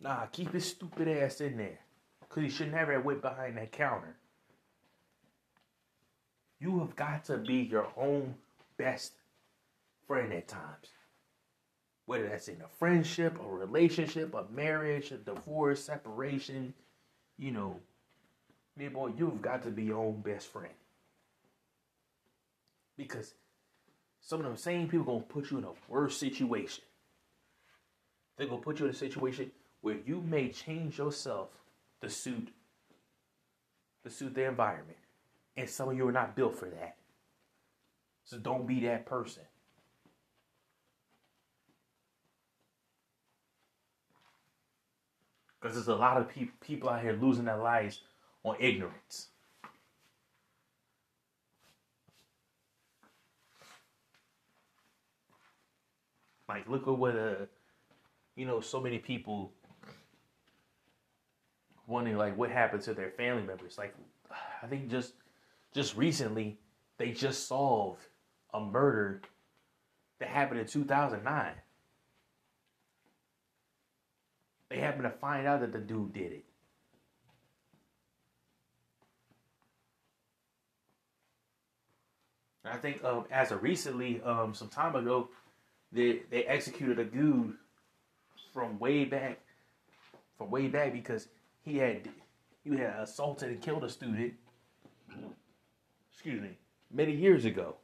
Nah, 0.00 0.26
keep 0.26 0.52
his 0.52 0.64
stupid 0.64 1.08
ass 1.08 1.40
in 1.40 1.56
there. 1.56 1.78
Because 2.20 2.42
he 2.42 2.48
should 2.50 2.72
never 2.72 2.92
have 2.92 3.04
went 3.04 3.22
behind 3.22 3.56
that 3.56 3.72
counter. 3.72 4.16
You 6.60 6.78
have 6.80 6.96
got 6.96 7.24
to 7.26 7.36
be 7.38 7.56
your 7.56 7.88
own 7.96 8.34
best 8.76 9.12
friend 10.06 10.32
at 10.32 10.48
times. 10.48 10.88
Whether 12.06 12.28
that's 12.28 12.48
in 12.48 12.62
a 12.62 12.68
friendship, 12.78 13.38
a 13.40 13.48
relationship, 13.48 14.34
a 14.34 14.44
marriage, 14.50 15.10
a 15.10 15.16
divorce, 15.16 15.84
separation, 15.84 16.72
you 17.36 17.50
know, 17.50 17.80
me 18.76 18.88
boy, 18.88 19.12
you've 19.16 19.42
got 19.42 19.62
to 19.64 19.70
be 19.70 19.84
your 19.84 19.98
own 19.98 20.20
best 20.20 20.46
friend. 20.46 20.72
Because 22.96 23.34
some 24.26 24.40
of 24.40 24.46
them 24.46 24.56
same 24.56 24.88
people 24.88 25.04
gonna 25.04 25.20
put 25.20 25.52
you 25.52 25.58
in 25.58 25.64
a 25.64 25.72
worse 25.88 26.18
situation. 26.18 26.82
They're 28.36 28.48
gonna 28.48 28.60
put 28.60 28.80
you 28.80 28.86
in 28.86 28.90
a 28.90 28.94
situation 28.94 29.52
where 29.82 29.98
you 30.04 30.20
may 30.20 30.48
change 30.48 30.98
yourself 30.98 31.50
to 32.00 32.10
suit 32.10 32.48
to 34.02 34.10
suit 34.10 34.34
the 34.34 34.44
environment. 34.44 34.98
And 35.56 35.70
some 35.70 35.88
of 35.88 35.96
you 35.96 36.08
are 36.08 36.12
not 36.12 36.34
built 36.34 36.58
for 36.58 36.66
that. 36.66 36.96
So 38.24 38.36
don't 38.36 38.66
be 38.66 38.80
that 38.80 39.06
person. 39.06 39.44
Because 45.60 45.76
there's 45.76 45.86
a 45.86 45.94
lot 45.94 46.16
of 46.16 46.28
pe- 46.28 46.48
people 46.60 46.88
out 46.88 47.00
here 47.00 47.12
losing 47.12 47.44
their 47.44 47.58
lives 47.58 48.00
on 48.42 48.56
ignorance. 48.58 49.28
Like, 56.48 56.68
look 56.68 56.86
at 56.86 56.96
what, 56.96 57.16
uh, 57.16 57.46
you 58.36 58.46
know, 58.46 58.60
so 58.60 58.80
many 58.80 58.98
people 58.98 59.52
wondering, 61.86 62.16
like, 62.16 62.36
what 62.36 62.50
happened 62.50 62.82
to 62.82 62.94
their 62.94 63.10
family 63.10 63.42
members. 63.42 63.78
Like, 63.78 63.94
I 64.62 64.66
think 64.66 64.88
just, 64.90 65.14
just 65.74 65.96
recently, 65.96 66.58
they 66.98 67.10
just 67.10 67.48
solved 67.48 68.02
a 68.54 68.60
murder 68.60 69.22
that 70.18 70.28
happened 70.28 70.60
in 70.60 70.66
2009. 70.66 71.52
They 74.68 74.78
happened 74.78 75.04
to 75.04 75.10
find 75.10 75.46
out 75.46 75.60
that 75.60 75.72
the 75.72 75.78
dude 75.78 76.12
did 76.12 76.32
it. 76.32 76.44
I 82.64 82.76
think 82.76 83.02
um, 83.04 83.26
as 83.30 83.52
of 83.52 83.62
recently, 83.62 84.20
um, 84.22 84.52
some 84.52 84.68
time 84.68 84.96
ago, 84.96 85.28
they 85.92 86.20
they 86.30 86.44
executed 86.44 86.98
a 86.98 87.04
dude 87.04 87.54
from 88.52 88.78
way 88.78 89.04
back, 89.04 89.40
from 90.38 90.50
way 90.50 90.68
back 90.68 90.92
because 90.92 91.28
he 91.62 91.78
had 91.78 92.08
he 92.64 92.70
had 92.70 92.94
assaulted 93.00 93.50
and 93.50 93.60
killed 93.60 93.84
a 93.84 93.88
student. 93.88 94.34
Excuse 96.12 96.40
me, 96.40 96.50
many 96.90 97.12
years 97.12 97.44
ago. 97.44 97.76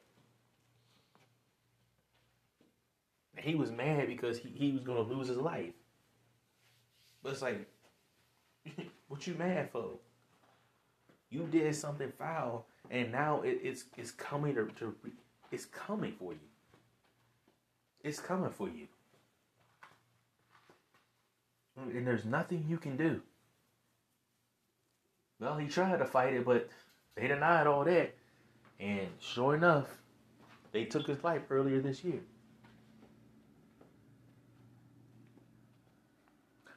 he 3.43 3.55
was 3.55 3.71
mad 3.71 4.07
because 4.07 4.39
he, 4.39 4.51
he 4.55 4.73
was 4.73 4.83
gonna 4.83 5.01
lose 5.01 5.29
his 5.29 5.37
life. 5.37 5.73
But 7.23 7.33
it's 7.33 7.43
like, 7.43 7.67
what 9.09 9.27
you 9.27 9.35
mad 9.35 9.71
for? 9.71 9.99
You 11.31 11.47
did 11.51 11.75
something 11.75 12.13
foul 12.19 12.67
and 12.91 13.11
now 13.11 13.43
it, 13.43 13.59
it's 13.63 13.85
it's 13.97 14.11
coming 14.11 14.55
to, 14.55 14.69
to 14.79 14.95
it's 15.51 15.65
coming 15.67 16.15
for 16.19 16.33
you. 16.33 16.39
It's 18.03 18.21
coming 18.21 18.51
for 18.51 18.69
you. 18.69 18.89
And 21.77 22.07
there's 22.07 22.25
nothing 22.25 22.65
you 22.69 22.77
can 22.77 22.97
do. 22.97 23.23
Well, 25.41 25.57
he 25.57 25.69
tried 25.69 25.97
to 25.99 26.05
fight 26.05 26.35
it, 26.35 26.45
but 26.45 26.69
they 27.17 27.27
denied 27.27 27.67
all 27.67 27.85
that. 27.85 28.15
And 28.79 29.09
sure 29.21 29.55
enough, 29.55 29.87
they 30.73 30.85
took 30.85 31.07
his 31.07 31.23
life 31.23 31.43
earlier 31.51 31.81
this 31.81 32.05
year. 32.05 32.21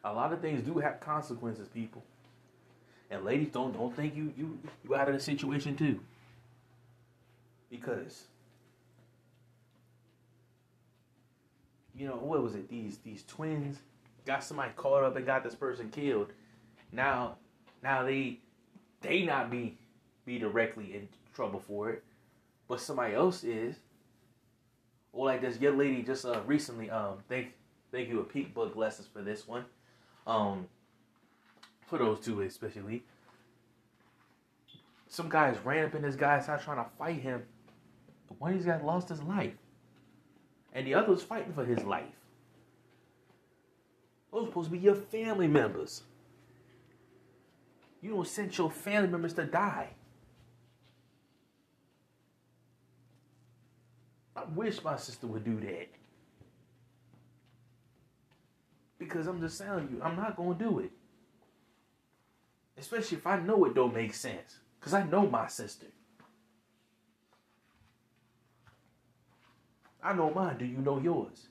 A 0.03 0.13
lot 0.13 0.31
of 0.31 0.39
things 0.39 0.61
do 0.61 0.77
have 0.79 0.99
consequences, 0.99 1.67
people. 1.67 2.03
And 3.09 3.23
ladies, 3.23 3.49
don't 3.49 3.73
don't 3.73 3.95
think 3.95 4.15
you 4.15 4.33
you 4.37 4.59
you 4.83 4.95
out 4.95 5.07
of 5.07 5.15
the 5.15 5.19
situation 5.19 5.75
too. 5.75 5.99
Because 7.69 8.25
you 11.97 12.07
know 12.07 12.15
what 12.15 12.43
was 12.43 12.55
it? 12.55 12.69
These 12.69 12.97
these 12.99 13.23
twins 13.23 13.79
got 14.25 14.43
somebody 14.43 14.71
caught 14.75 15.03
up 15.03 15.15
and 15.15 15.25
got 15.25 15.43
this 15.43 15.55
person 15.55 15.89
killed. 15.89 16.31
Now 16.91 17.37
now 17.83 18.03
they 18.03 18.39
they 19.01 19.23
not 19.23 19.49
be 19.49 19.77
be 20.25 20.39
directly 20.39 20.95
in 20.95 21.07
trouble 21.33 21.59
for 21.59 21.89
it, 21.89 22.03
but 22.67 22.81
somebody 22.81 23.13
else 23.13 23.43
is. 23.43 23.75
Or 25.13 25.25
like 25.25 25.41
this 25.41 25.59
young 25.59 25.77
lady 25.77 26.01
just 26.01 26.25
uh 26.25 26.41
recently 26.45 26.89
um 26.89 27.19
thank 27.29 27.53
thank 27.91 28.09
you 28.09 28.19
a 28.19 28.23
peak 28.23 28.53
book 28.53 28.75
lessons 28.75 29.07
for 29.11 29.21
this 29.21 29.47
one. 29.47 29.65
Um 30.27 30.67
for 31.87 31.99
those 31.99 32.19
two 32.19 32.41
especially. 32.41 33.03
Some 35.07 35.29
guys 35.29 35.55
ran 35.63 35.85
up 35.85 35.95
in 35.95 36.01
this 36.01 36.15
guy's 36.15 36.47
house 36.47 36.65
trying 36.65 36.83
to 36.83 36.89
fight 36.97 37.21
him. 37.21 37.43
One 38.37 38.51
of 38.51 38.57
these 38.57 38.65
guys 38.65 38.81
lost 38.83 39.07
his 39.07 39.23
life. 39.23 39.53
And 40.75 40.85
the 40.85 40.93
other 40.93 41.13
was 41.13 41.23
fighting 41.23 41.53
for 41.53 41.63
his 41.63 41.83
life. 41.83 42.03
Those 44.31 44.43
are 44.43 44.47
supposed 44.47 44.67
to 44.67 44.71
be 44.73 44.79
your 44.79 44.95
family 44.95 45.47
members. 45.47 46.03
You 48.01 48.11
don't 48.11 48.27
send 48.27 48.55
your 48.57 48.69
family 48.69 49.07
members 49.07 49.33
to 49.35 49.45
die. 49.45 49.87
I 54.35 54.43
wish 54.53 54.83
my 54.83 54.97
sister 54.97 55.27
would 55.27 55.45
do 55.45 55.61
that. 55.61 55.87
Because 58.99 59.27
I'm 59.27 59.39
just 59.39 59.57
telling 59.57 59.87
you, 59.89 60.01
I'm 60.03 60.17
not 60.17 60.35
going 60.35 60.57
to 60.57 60.63
do 60.63 60.79
it. 60.79 60.91
Especially 62.77 63.17
if 63.17 63.25
I 63.25 63.39
know 63.39 63.63
it 63.63 63.73
don't 63.73 63.93
make 63.93 64.13
sense. 64.13 64.59
Because 64.77 64.93
I 64.93 65.03
know 65.03 65.25
my 65.25 65.47
sister. 65.47 65.87
I 70.05 70.13
know 70.13 70.29
mine. 70.29 70.59
Do 70.59 70.65
you 70.65 70.77
know 70.77 70.99
yours? 70.99 71.47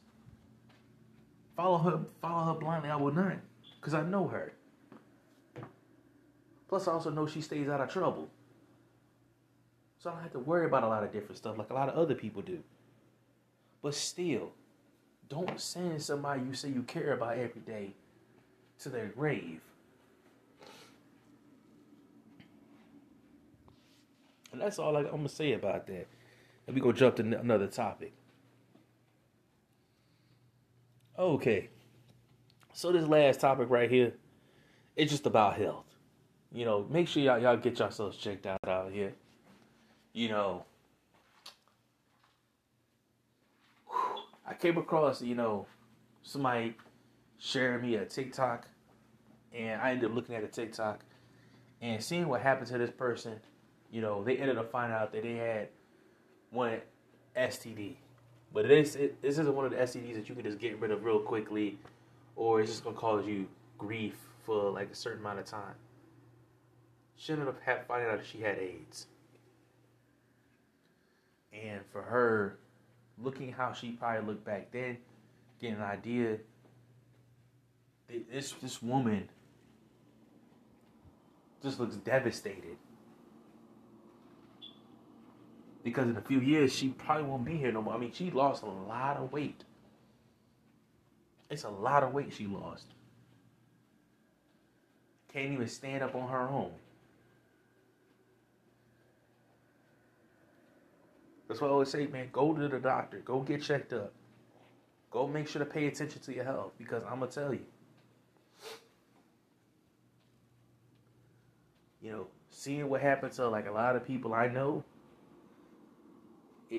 Follow 1.57 1.79
her, 1.79 2.01
follow 2.23 2.55
her 2.55 2.61
blindly. 2.61 2.89
I 2.89 2.95
will 2.95 3.13
not. 3.13 3.39
Because 3.81 3.95
I 3.95 4.03
know 4.03 4.29
her. 4.29 4.53
Plus, 6.69 6.87
I 6.87 6.93
also 6.93 7.11
know 7.11 7.27
she 7.27 7.41
stays 7.41 7.69
out 7.69 7.81
of 7.81 7.91
trouble. 7.91 8.29
So 9.99 10.11
I 10.11 10.13
don't 10.13 10.23
have 10.23 10.33
to 10.33 10.39
worry 10.39 10.67
about 10.67 10.85
a 10.85 10.87
lot 10.87 11.03
of 11.03 11.13
different 11.13 11.37
stuff 11.37 11.59
like 11.59 11.71
a 11.71 11.75
lot 11.75 11.89
of 11.89 11.97
other 11.97 12.15
people 12.15 12.43
do. 12.43 12.61
But 13.83 13.95
still, 13.95 14.53
don't 15.29 15.61
send 15.61 16.01
somebody 16.01 16.43
you 16.43 16.55
say 16.55 16.69
you 16.69 16.83
care 16.83 17.13
about 17.13 17.37
every 17.37 17.61
day 17.67 17.91
to 18.81 18.89
their 18.89 19.07
grave. 19.07 19.61
And 24.53 24.61
that's 24.61 24.79
all 24.79 24.97
I, 24.97 25.01
am 25.01 25.11
gonna 25.11 25.29
say 25.29 25.55
about 25.55 25.89
that. 25.89 26.07
And 26.67 26.77
we 26.77 26.81
gonna 26.81 26.93
jump 26.93 27.17
to 27.17 27.23
another 27.23 27.67
topic. 27.67 28.13
Okay. 31.19 31.69
So 32.73 32.91
this 32.91 33.07
last 33.07 33.41
topic 33.41 33.71
right 33.71 33.91
here, 33.91 34.15
it's 34.97 35.13
just 35.13 35.27
about 35.27 35.57
health. 35.57 35.87
You 36.53 36.65
know, 36.65 36.87
make 36.91 37.09
sure 37.09 37.23
y'all 37.23 37.39
y'all 37.39 37.57
get 37.57 37.79
yourselves 37.79 38.17
checked 38.17 38.47
out 38.47 38.59
out 38.67 38.93
here. 38.93 39.13
You 40.13 40.29
know, 40.29 40.65
I 44.47 44.55
came 44.55 44.77
across, 44.77 45.23
you 45.23 45.35
know, 45.35 45.67
somebody 46.23 46.77
sharing 47.39 47.83
me 47.83 47.97
a 47.97 48.05
TikTok, 48.05 48.69
and 49.53 49.81
I 49.81 49.91
ended 49.93 50.11
up 50.11 50.15
looking 50.15 50.35
at 50.35 50.43
the 50.43 50.49
TikTok 50.49 51.01
and 51.81 52.03
seeing 52.03 52.29
what 52.29 52.41
happened 52.41 52.69
to 52.69 52.79
this 52.79 52.91
person. 52.91 53.41
You 53.91 54.01
know, 54.01 54.25
they 54.25 54.37
ended 54.37 54.59
up 54.59 54.71
finding 54.71 54.97
out 54.97 55.13
that 55.13 55.23
they 55.23 55.35
had 55.35 55.69
one 56.51 56.81
STD, 57.37 57.97
but 58.55 58.69
this 58.69 58.95
it, 58.95 59.21
this 59.21 59.33
isn't 59.33 59.53
one 59.53 59.67
of 59.67 59.73
the 59.73 59.79
STDs 59.79 60.15
that 60.15 60.29
you 60.29 60.35
can 60.37 60.45
just 60.45 60.61
get 60.61 60.81
rid 60.81 60.93
of 60.93 61.05
real 61.05 61.19
quickly, 61.19 61.77
or 62.37 62.61
it's 62.61 62.71
just 62.71 62.85
gonna 62.85 62.97
cause 62.97 63.27
you 63.27 63.49
grief 63.77 64.15
for 64.47 64.71
like 64.71 64.93
a 64.93 64.95
certain 64.95 65.21
amount 65.21 65.41
of 65.41 65.45
time. 65.45 65.75
She 67.17 67.33
ended 67.33 67.49
up 67.49 67.57
finding 67.89 68.09
out 68.09 68.19
that 68.19 68.27
she 68.27 68.41
had 68.41 68.57
AIDS, 68.59 69.09
and 71.53 71.81
for 71.93 72.03
her 72.03 72.57
looking 73.21 73.53
how 73.53 73.73
she 73.73 73.91
probably 73.91 74.27
looked 74.27 74.45
back 74.45 74.71
then, 74.71 74.99
getting 75.61 75.77
an 75.77 75.83
idea. 75.83 76.39
This 78.31 78.53
this 78.63 78.81
woman 78.81 79.29
just 81.61 81.81
looks 81.81 81.97
devastated 81.97 82.77
because 85.85 86.09
in 86.09 86.17
a 86.17 86.23
few 86.23 86.41
years 86.41 86.75
she 86.75 86.89
probably 86.89 87.25
won't 87.25 87.45
be 87.45 87.57
here 87.57 87.71
no 87.71 87.83
more. 87.83 87.95
I 87.95 87.99
mean, 87.99 88.13
she 88.13 88.31
lost 88.31 88.63
a 88.63 88.67
lot 88.67 89.19
of 89.19 89.31
weight. 89.33 89.63
It's 91.51 91.65
a 91.65 91.69
lot 91.69 92.03
of 92.03 92.13
weight 92.13 92.33
she 92.33 92.47
lost. 92.47 92.87
Can't 95.33 95.53
even 95.53 95.69
stand 95.69 96.03
up 96.03 96.15
on 96.15 96.29
her 96.29 96.49
own. 96.49 96.73
That's 101.47 101.61
why 101.61 101.69
I 101.69 101.71
always 101.71 101.91
say, 101.91 102.07
man, 102.07 102.31
go 102.33 102.55
to 102.55 102.67
the 102.67 102.79
doctor. 102.79 103.19
Go 103.19 103.41
get 103.41 103.63
checked 103.63 103.93
up. 103.93 104.13
Go 105.11 105.27
make 105.27 105.47
sure 105.47 105.63
to 105.63 105.67
pay 105.67 105.87
attention 105.87 106.21
to 106.23 106.35
your 106.35 106.45
health 106.45 106.73
because 106.79 107.03
I'm 107.05 107.21
gonna 107.21 107.31
tell 107.31 107.53
you. 107.53 107.67
You 112.01 112.13
know, 112.13 112.27
seeing 112.51 112.89
what 112.89 113.03
happened 113.03 113.33
to 113.35 113.49
like 113.49 113.67
a 113.67 113.71
lot 113.71 113.97
of 113.97 114.07
people 114.07 114.33
I 114.33 114.49
know, 114.49 114.83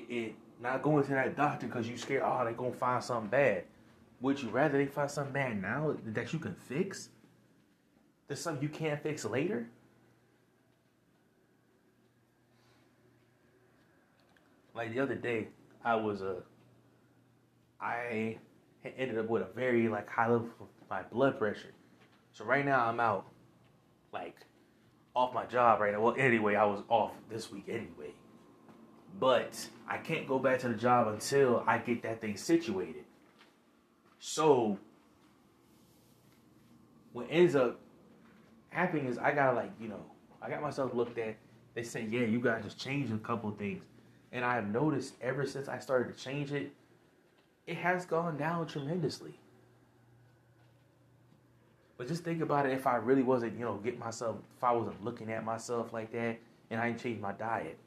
it, 0.08 0.34
not 0.60 0.82
going 0.82 1.04
to 1.04 1.10
that 1.10 1.36
doctor 1.36 1.66
because 1.66 1.88
you 1.88 1.96
scared. 1.96 2.22
Oh, 2.24 2.44
they 2.44 2.52
gonna 2.52 2.72
find 2.72 3.02
something 3.02 3.30
bad. 3.30 3.64
Would 4.20 4.42
you 4.42 4.48
rather 4.48 4.78
they 4.78 4.86
find 4.86 5.10
something 5.10 5.32
bad 5.32 5.60
now 5.60 5.94
that 6.06 6.32
you 6.32 6.38
can 6.38 6.54
fix? 6.54 7.10
There's 8.28 8.40
something 8.40 8.62
you 8.62 8.68
can't 8.68 9.02
fix 9.02 9.24
later. 9.24 9.68
Like 14.74 14.92
the 14.94 15.00
other 15.00 15.14
day, 15.14 15.48
I 15.84 15.94
was 15.96 16.22
a, 16.22 16.30
uh, 16.30 16.40
I 17.80 18.38
ended 18.96 19.18
up 19.18 19.28
with 19.28 19.42
a 19.42 19.48
very 19.54 19.88
like 19.88 20.08
high 20.08 20.28
level 20.28 20.48
of 20.60 20.66
my 20.90 21.02
blood 21.02 21.38
pressure. 21.38 21.72
So 22.32 22.44
right 22.44 22.64
now 22.64 22.86
I'm 22.86 23.00
out, 23.00 23.26
like, 24.12 24.36
off 25.14 25.32
my 25.32 25.46
job 25.46 25.80
right 25.80 25.92
now. 25.92 26.00
Well, 26.02 26.14
anyway, 26.18 26.56
I 26.56 26.64
was 26.64 26.82
off 26.90 27.12
this 27.30 27.50
week 27.50 27.64
anyway. 27.68 28.12
But 29.18 29.68
I 29.88 29.98
can't 29.98 30.26
go 30.26 30.38
back 30.38 30.58
to 30.60 30.68
the 30.68 30.74
job 30.74 31.08
until 31.08 31.64
I 31.66 31.78
get 31.78 32.02
that 32.02 32.20
thing 32.20 32.36
situated. 32.36 33.04
So 34.18 34.78
what 37.12 37.26
ends 37.30 37.54
up 37.56 37.78
happening 38.70 39.06
is 39.06 39.16
I 39.16 39.32
gotta 39.32 39.56
like, 39.56 39.70
you 39.80 39.88
know, 39.88 40.02
I 40.42 40.50
got 40.50 40.60
myself 40.60 40.92
looked 40.94 41.18
at. 41.18 41.36
They 41.74 41.82
say, 41.82 42.02
yeah, 42.02 42.20
you 42.20 42.40
gotta 42.40 42.62
just 42.62 42.78
change 42.78 43.10
a 43.10 43.18
couple 43.18 43.50
things. 43.52 43.82
And 44.32 44.44
I 44.44 44.54
have 44.54 44.68
noticed 44.68 45.14
ever 45.22 45.46
since 45.46 45.68
I 45.68 45.78
started 45.78 46.14
to 46.14 46.22
change 46.22 46.52
it, 46.52 46.72
it 47.66 47.76
has 47.76 48.04
gone 48.04 48.36
down 48.36 48.66
tremendously. 48.66 49.34
But 51.96 52.08
just 52.08 52.22
think 52.22 52.42
about 52.42 52.66
it 52.66 52.72
if 52.72 52.86
I 52.86 52.96
really 52.96 53.22
wasn't, 53.22 53.58
you 53.58 53.64
know, 53.64 53.76
getting 53.76 53.98
myself, 53.98 54.36
if 54.56 54.62
I 54.62 54.72
wasn't 54.72 55.02
looking 55.02 55.32
at 55.32 55.44
myself 55.44 55.92
like 55.92 56.12
that 56.12 56.38
and 56.70 56.80
I 56.80 56.88
didn't 56.88 57.00
change 57.00 57.20
my 57.20 57.32
diet. 57.32 57.78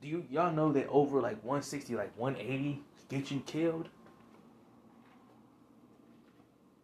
Do 0.00 0.08
you 0.08 0.24
y'all 0.30 0.52
know 0.52 0.72
that 0.72 0.88
over 0.88 1.20
like 1.20 1.42
160, 1.42 1.94
like 1.96 2.12
180 2.16 2.82
get 3.08 3.30
you 3.30 3.40
killed? 3.40 3.88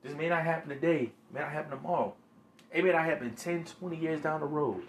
This 0.03 0.15
may 0.15 0.29
not 0.29 0.45
happen 0.45 0.69
today, 0.69 1.13
may 1.33 1.41
not 1.41 1.53
happen 1.53 1.71
tomorrow. 1.71 2.15
It 2.73 2.85
may 2.85 2.93
not 2.93 3.05
happen 3.05 3.35
10, 3.35 3.65
20 3.65 3.97
years 3.97 4.23
down 4.23 4.41
the 4.41 4.47
road. 4.47 4.83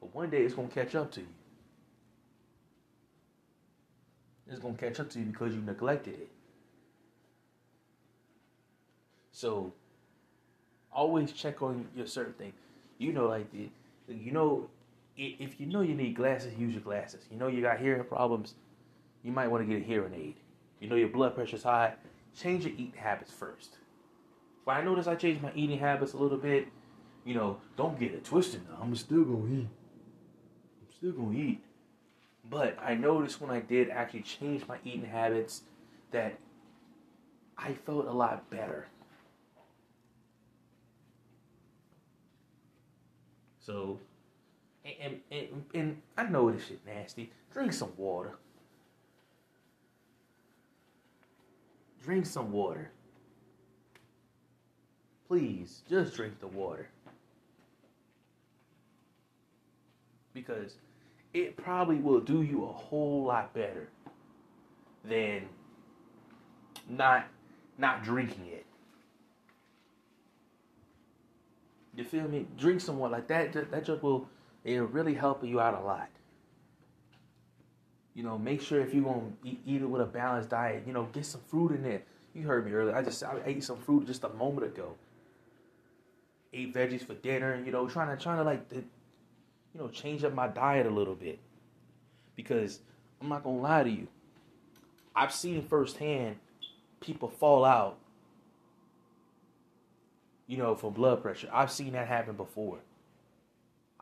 But 0.00 0.14
one 0.14 0.28
day 0.28 0.42
it's 0.42 0.54
to 0.54 0.62
catch 0.66 0.94
up 0.94 1.12
to 1.12 1.20
you. 1.20 1.26
It's 4.48 4.60
to 4.60 4.72
catch 4.72 5.00
up 5.00 5.08
to 5.10 5.18
you 5.18 5.26
because 5.26 5.54
you 5.54 5.60
neglected 5.60 6.14
it. 6.14 6.28
So 9.32 9.72
always 10.92 11.32
check 11.32 11.62
on 11.62 11.86
your 11.96 12.06
certain 12.06 12.34
thing. 12.34 12.52
You 12.98 13.12
know, 13.12 13.26
like 13.26 13.50
the, 13.52 13.68
you 14.08 14.32
know, 14.32 14.68
if 15.16 15.60
you 15.60 15.66
know 15.66 15.80
you 15.80 15.94
need 15.94 16.16
glasses, 16.16 16.54
use 16.58 16.72
your 16.74 16.82
glasses. 16.82 17.24
You 17.30 17.38
know 17.38 17.46
you 17.46 17.62
got 17.62 17.78
hearing 17.78 18.04
problems, 18.04 18.54
you 19.22 19.32
might 19.32 19.48
want 19.48 19.66
to 19.66 19.72
get 19.72 19.82
a 19.82 19.86
hearing 19.86 20.14
aid. 20.14 20.36
You 20.80 20.88
know 20.88 20.96
your 20.96 21.08
blood 21.08 21.34
pressure's 21.34 21.62
high, 21.62 21.94
change 22.36 22.64
your 22.64 22.74
eating 22.74 22.94
habits 22.96 23.32
first. 23.32 23.78
But 24.66 24.72
I 24.72 24.82
noticed 24.82 25.08
I 25.08 25.14
changed 25.14 25.42
my 25.42 25.52
eating 25.54 25.78
habits 25.78 26.12
a 26.14 26.16
little 26.16 26.38
bit. 26.38 26.68
You 27.24 27.34
know, 27.34 27.58
don't 27.76 27.98
get 27.98 28.12
it 28.12 28.24
twisted 28.24 28.62
now. 28.68 28.78
I'm 28.82 28.94
still 28.96 29.24
gonna 29.24 29.60
eat 29.60 29.68
I'm 30.80 30.96
still 30.96 31.12
gonna 31.12 31.38
eat. 31.38 31.62
But 32.48 32.76
I 32.82 32.94
noticed 32.94 33.40
when 33.40 33.50
I 33.50 33.60
did 33.60 33.90
actually 33.90 34.22
change 34.22 34.66
my 34.68 34.76
eating 34.84 35.06
habits 35.06 35.62
that 36.10 36.38
I 37.56 37.72
felt 37.72 38.06
a 38.06 38.12
lot 38.12 38.50
better. 38.50 38.86
So, 43.60 43.98
and, 44.84 45.20
and, 45.30 45.64
and 45.74 46.02
I 46.16 46.24
know 46.24 46.50
this 46.50 46.66
shit 46.66 46.80
nasty. 46.86 47.32
Drink 47.52 47.72
some 47.72 47.92
water. 47.96 48.36
Drink 52.02 52.26
some 52.26 52.52
water. 52.52 52.90
Please, 55.26 55.82
just 55.88 56.14
drink 56.14 56.38
the 56.40 56.46
water. 56.46 56.88
Because 60.34 60.74
it 61.32 61.56
probably 61.56 61.96
will 61.96 62.20
do 62.20 62.42
you 62.42 62.64
a 62.64 62.72
whole 62.72 63.24
lot 63.24 63.54
better 63.54 63.88
than 65.04 65.48
not 66.88 67.26
not 67.78 68.04
drinking 68.04 68.46
it. 68.46 68.66
You 71.96 72.04
feel 72.04 72.28
me? 72.28 72.46
Drink 72.58 72.80
some 72.80 72.98
water 72.98 73.12
like 73.12 73.28
that. 73.28 73.52
That 73.70 73.84
just 73.84 74.02
will 74.02 74.28
it'll 74.64 74.86
really 74.86 75.14
help 75.14 75.44
you 75.44 75.60
out 75.60 75.74
a 75.74 75.84
lot. 75.84 76.08
You 78.14 78.22
know, 78.22 78.38
make 78.38 78.62
sure 78.62 78.80
if 78.80 78.94
you're 78.94 79.04
gonna 79.04 79.32
eat, 79.44 79.60
eat 79.66 79.82
it 79.82 79.86
with 79.86 80.00
a 80.00 80.06
balanced 80.06 80.50
diet, 80.50 80.84
you 80.86 80.92
know, 80.92 81.04
get 81.12 81.26
some 81.26 81.40
fruit 81.48 81.72
in 81.72 81.82
there. 81.82 82.02
You 82.34 82.46
heard 82.46 82.64
me 82.64 82.72
earlier. 82.72 82.96
I 82.96 83.02
just 83.02 83.22
I 83.22 83.40
ate 83.44 83.62
some 83.62 83.78
fruit 83.78 84.06
just 84.06 84.24
a 84.24 84.28
moment 84.30 84.66
ago. 84.66 84.94
Ate 86.52 86.72
veggies 86.72 87.06
for 87.06 87.14
dinner. 87.14 87.60
You 87.64 87.72
know, 87.72 87.88
trying 87.88 88.16
to 88.16 88.22
trying 88.22 88.38
to 88.38 88.44
like 88.44 88.66
you 88.72 88.84
know, 89.80 89.88
change 89.88 90.24
up 90.24 90.32
my 90.32 90.48
diet 90.48 90.86
a 90.86 90.90
little 90.90 91.14
bit. 91.14 91.38
Because 92.36 92.80
I'm 93.20 93.28
not 93.28 93.44
gonna 93.44 93.60
lie 93.60 93.82
to 93.82 93.90
you. 93.90 94.08
I've 95.14 95.32
seen 95.32 95.66
firsthand 95.66 96.36
people 97.00 97.28
fall 97.28 97.64
out, 97.64 97.98
you 100.46 100.56
know, 100.56 100.74
from 100.74 100.92
blood 100.92 101.22
pressure. 101.22 101.48
I've 101.52 101.70
seen 101.70 101.92
that 101.92 102.08
happen 102.08 102.36
before. 102.36 102.78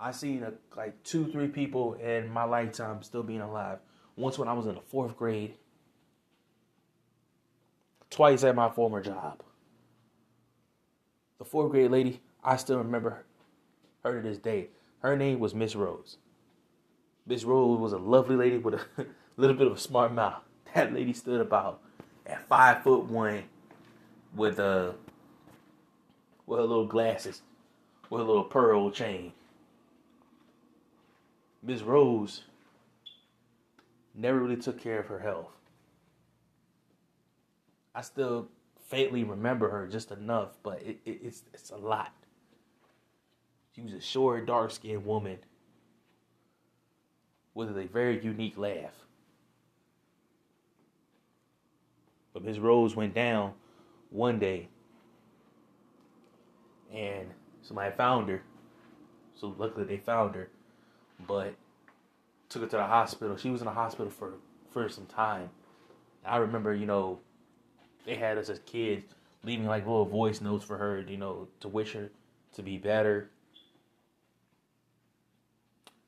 I've 0.02 0.16
seen 0.16 0.42
a, 0.42 0.52
like 0.76 1.00
two, 1.04 1.30
three 1.30 1.46
people 1.46 1.94
in 1.94 2.28
my 2.28 2.42
lifetime 2.42 3.04
still 3.04 3.22
being 3.22 3.40
alive. 3.40 3.78
Once 4.16 4.36
when 4.36 4.48
I 4.48 4.52
was 4.52 4.66
in 4.66 4.74
the 4.74 4.80
fourth 4.80 5.16
grade, 5.16 5.54
twice 8.10 8.42
at 8.42 8.56
my 8.56 8.68
former 8.68 9.00
job. 9.00 9.42
The 11.38 11.44
fourth 11.44 11.70
grade 11.70 11.92
lady, 11.92 12.20
I 12.42 12.56
still 12.56 12.78
remember 12.78 13.24
her 14.02 14.20
to 14.20 14.28
this 14.28 14.38
day. 14.38 14.70
Her 15.02 15.16
name 15.16 15.38
was 15.38 15.54
Miss 15.54 15.76
Rose. 15.76 16.16
Miss 17.24 17.44
Rose 17.44 17.78
was 17.78 17.92
a 17.92 17.98
lovely 17.98 18.34
lady 18.34 18.58
with 18.58 18.74
a 18.74 19.06
little 19.36 19.56
bit 19.56 19.68
of 19.68 19.74
a 19.74 19.80
smart 19.80 20.12
mouth. 20.12 20.42
That 20.74 20.92
lady 20.92 21.12
stood 21.12 21.40
about 21.40 21.80
at 22.26 22.48
five 22.48 22.82
foot 22.82 23.04
one 23.04 23.44
with 24.34 24.58
a 24.58 24.94
with 26.46 26.58
her 26.58 26.66
little 26.66 26.86
glasses, 26.86 27.42
with 28.10 28.20
a 28.20 28.24
little 28.24 28.44
pearl 28.44 28.90
chain. 28.90 29.32
Miss 31.62 31.82
Rose 31.82 32.42
never 34.14 34.40
really 34.40 34.56
took 34.56 34.80
care 34.80 34.98
of 34.98 35.06
her 35.06 35.20
health. 35.20 35.52
I 37.94 38.00
still 38.00 38.48
faintly 38.88 39.22
remember 39.22 39.68
her 39.70 39.86
just 39.86 40.10
enough, 40.10 40.58
but 40.62 40.82
it, 40.82 40.98
it, 41.04 41.20
it's 41.22 41.42
it's 41.54 41.70
a 41.70 41.76
lot. 41.76 42.12
She 43.74 43.80
was 43.80 43.92
a 43.92 44.00
short, 44.00 44.46
dark 44.46 44.70
skinned 44.70 45.06
woman 45.06 45.38
with 47.54 47.76
a 47.76 47.84
very 47.86 48.22
unique 48.22 48.58
laugh. 48.58 48.94
But 52.32 52.44
Miss 52.44 52.58
Rose 52.58 52.96
went 52.96 53.14
down 53.14 53.52
one 54.10 54.38
day 54.38 54.68
and 56.92 57.28
somebody 57.62 57.94
found 57.94 58.28
her. 58.28 58.42
So 59.34 59.54
luckily 59.58 59.84
they 59.84 59.98
found 59.98 60.34
her, 60.34 60.50
but 61.26 61.54
took 62.48 62.62
her 62.62 62.68
to 62.68 62.76
the 62.76 62.84
hospital. 62.84 63.36
She 63.36 63.50
was 63.50 63.60
in 63.60 63.66
the 63.66 63.72
hospital 63.72 64.10
for 64.10 64.34
for 64.70 64.88
some 64.88 65.06
time. 65.06 65.50
I 66.24 66.36
remember, 66.36 66.74
you 66.74 66.86
know, 66.86 67.18
they 68.04 68.14
had 68.14 68.38
us 68.38 68.48
as 68.48 68.60
kids 68.60 69.04
leaving 69.44 69.66
like 69.66 69.86
little 69.86 70.04
voice 70.04 70.40
notes 70.40 70.64
for 70.64 70.76
her, 70.78 71.00
you 71.00 71.16
know, 71.16 71.48
to 71.60 71.68
wish 71.68 71.92
her 71.92 72.10
to 72.54 72.62
be 72.62 72.78
better. 72.78 73.30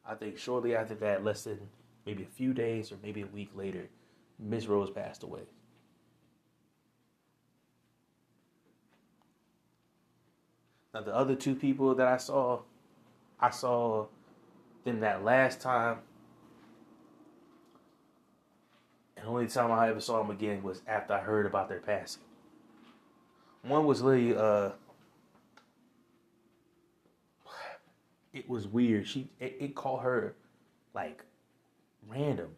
I 0.07 0.15
think 0.15 0.39
shortly 0.39 0.77
after 0.77 0.95
that, 0.97 1.25
less 1.25 1.45
than 1.45 1.59
maybe 2.07 2.23
a 2.23 2.27
few 2.27 2.53
days 2.53 2.93
or 2.93 2.97
maybe 3.03 3.23
a 3.23 3.27
week 3.27 3.51
later, 3.55 3.89
Miss 4.39 4.67
Rose 4.67 4.91
passed 4.91 5.23
away. 5.23 5.43
Now 10.93 11.01
the 11.01 11.15
other 11.15 11.35
two 11.35 11.57
people 11.57 11.95
that 11.97 12.07
I 12.07 12.19
saw, 12.19 12.61
I 13.41 13.51
saw 13.51 14.07
them 14.85 15.01
that 15.01 15.25
last 15.25 15.61
time. 15.61 15.99
And 19.17 19.27
the 19.27 19.31
only 19.31 19.47
time 19.49 19.73
I 19.73 19.89
ever 19.89 20.01
saw 20.01 20.19
them 20.19 20.31
again 20.31 20.63
was 20.63 20.83
after 20.87 21.15
I 21.15 21.21
heard 21.21 21.47
about 21.47 21.69
their 21.69 21.81
passing. 21.81 22.23
One 23.63 23.87
was 23.87 24.03
Lily, 24.03 24.37
uh 24.37 24.71
it 28.33 28.49
was 28.49 28.67
weird. 28.67 29.07
She 29.07 29.31
it, 29.41 29.57
it 29.61 29.75
called 29.75 30.03
her 30.03 30.35
like 30.95 31.25
random. 32.07 32.51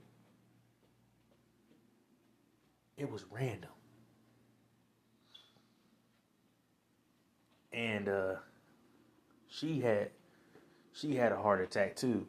It 2.97 3.11
was 3.11 3.25
random. 3.31 3.71
And 7.73 8.09
uh 8.09 8.35
she 9.49 9.81
had 9.81 10.11
she 10.97 11.15
had 11.15 11.33
a 11.33 11.37
heart 11.37 11.61
attack 11.61 11.95
too. 11.97 12.27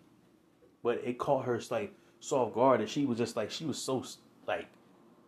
But 0.83 1.01
it 1.03 1.17
caught 1.17 1.45
her 1.45 1.59
like 1.71 1.93
soft 2.19 2.53
guard 2.53 2.81
and 2.81 2.89
she 2.89 3.05
was 3.05 3.17
just 3.17 3.35
like 3.35 3.51
she 3.51 3.65
was 3.65 3.77
so 3.77 4.03
like 4.47 4.67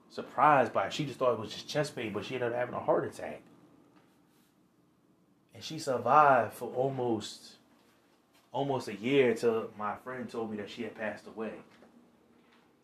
surprised 0.10 0.74
by 0.74 0.88
it. 0.88 0.94
She 0.94 1.06
just 1.06 1.20
thought 1.20 1.34
it 1.34 1.40
was 1.40 1.54
just 1.54 1.68
chest 1.68 1.96
pain, 1.96 2.14
but 2.14 2.26
she 2.26 2.36
ended 2.36 2.52
up 2.52 2.58
having 2.58 2.76
a 2.76 2.80
heart 2.80 3.06
attack. 3.06 3.42
And 5.54 5.64
she 5.64 5.80
survived 5.80 6.54
for 6.54 6.70
almost 6.70 7.54
almost 8.52 8.88
a 8.88 8.96
year 8.96 9.32
until 9.32 9.70
my 9.78 9.96
friend 10.04 10.30
told 10.30 10.52
me 10.52 10.58
that 10.58 10.70
she 10.70 10.84
had 10.84 10.96
passed 10.96 11.28
away. 11.28 11.54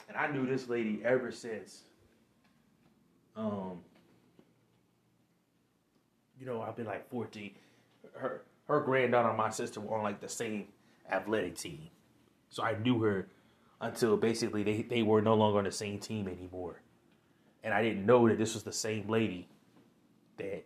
And 0.08 0.15
I 0.15 0.28
knew 0.28 0.46
this 0.46 0.70
lady 0.70 1.02
ever 1.04 1.32
since. 1.32 1.82
Um, 3.36 3.80
you 6.39 6.46
know, 6.46 6.62
I've 6.62 6.76
been 6.76 6.86
like 6.86 7.10
14. 7.10 7.52
Her 8.13 8.44
her 8.67 8.82
granddaughter 8.82 9.30
and 9.30 9.38
my 9.38 9.49
sister 9.49 9.80
were 9.80 9.97
on 9.97 10.04
like 10.04 10.21
the 10.21 10.30
same 10.30 10.67
athletic 11.10 11.56
team. 11.56 11.89
So 12.49 12.63
I 12.63 12.78
knew 12.78 13.01
her 13.01 13.28
until 13.82 14.17
basically 14.17 14.63
they, 14.63 14.82
they 14.82 15.04
were 15.04 15.21
no 15.21 15.36
longer 15.36 15.60
on 15.60 15.65
the 15.65 15.71
same 15.71 15.99
team 15.99 16.28
anymore. 16.28 16.82
And 17.63 17.73
I 17.73 17.82
didn't 17.82 18.06
know 18.06 18.28
that 18.28 18.38
this 18.38 18.54
was 18.54 18.63
the 18.63 18.71
same 18.71 19.08
lady 19.08 19.47
that 20.38 20.65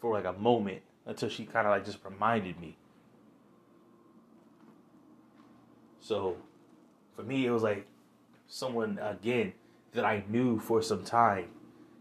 for 0.00 0.12
like 0.12 0.24
a 0.24 0.38
moment 0.38 0.82
until 1.06 1.28
she 1.28 1.44
kind 1.44 1.66
of 1.66 1.70
like 1.70 1.84
just 1.84 1.98
reminded 2.04 2.60
me 2.60 2.76
So 6.04 6.36
for 7.16 7.22
me, 7.22 7.46
it 7.46 7.50
was 7.50 7.62
like 7.62 7.86
someone, 8.46 8.98
again, 9.00 9.54
that 9.94 10.04
I 10.04 10.22
knew 10.28 10.58
for 10.58 10.82
some 10.82 11.02
time 11.02 11.46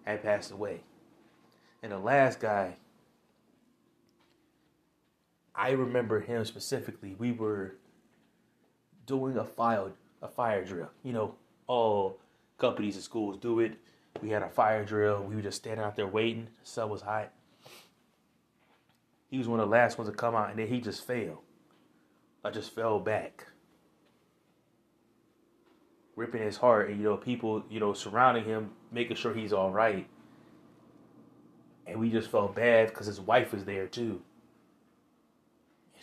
had 0.03 0.21
passed 0.21 0.51
away. 0.51 0.81
And 1.81 1.93
the 1.93 1.97
last 1.97 2.41
guy, 2.41 2.75
I 5.55 5.71
remember 5.71 6.19
him 6.19 6.43
specifically. 6.45 7.15
We 7.17 7.31
were 7.31 7.75
doing 9.05 9.37
a 9.37 9.43
fire 9.43 9.91
a 10.21 10.27
fire 10.27 10.63
drill. 10.63 10.89
You 11.03 11.13
know, 11.13 11.35
all 11.67 12.19
companies 12.57 12.95
and 12.95 13.03
schools 13.03 13.37
do 13.37 13.59
it. 13.59 13.73
We 14.21 14.29
had 14.29 14.41
a 14.41 14.49
fire 14.49 14.85
drill. 14.85 15.23
We 15.23 15.35
were 15.35 15.41
just 15.41 15.57
standing 15.57 15.83
out 15.83 15.95
there 15.95 16.07
waiting. 16.07 16.47
The 16.63 16.69
sun 16.69 16.89
was 16.89 17.01
hot. 17.01 17.31
He 19.29 19.37
was 19.37 19.47
one 19.47 19.59
of 19.59 19.67
the 19.67 19.71
last 19.71 19.97
ones 19.97 20.09
to 20.09 20.15
come 20.15 20.35
out, 20.35 20.51
and 20.51 20.59
then 20.59 20.67
he 20.67 20.79
just 20.79 21.05
fell. 21.05 21.41
I 22.45 22.51
just 22.51 22.73
fell 22.73 22.99
back 22.99 23.47
ripping 26.15 26.41
his 26.41 26.57
heart, 26.57 26.89
and 26.89 26.99
you 26.99 27.05
know, 27.05 27.17
people, 27.17 27.63
you 27.69 27.79
know, 27.79 27.93
surrounding 27.93 28.45
him, 28.45 28.71
making 28.91 29.17
sure 29.17 29.33
he's 29.33 29.53
all 29.53 29.71
right. 29.71 30.07
And 31.87 31.99
we 31.99 32.09
just 32.09 32.29
felt 32.29 32.55
bad 32.55 32.89
because 32.89 33.07
his 33.07 33.19
wife 33.19 33.51
was 33.51 33.65
there 33.65 33.87
too. 33.87 34.21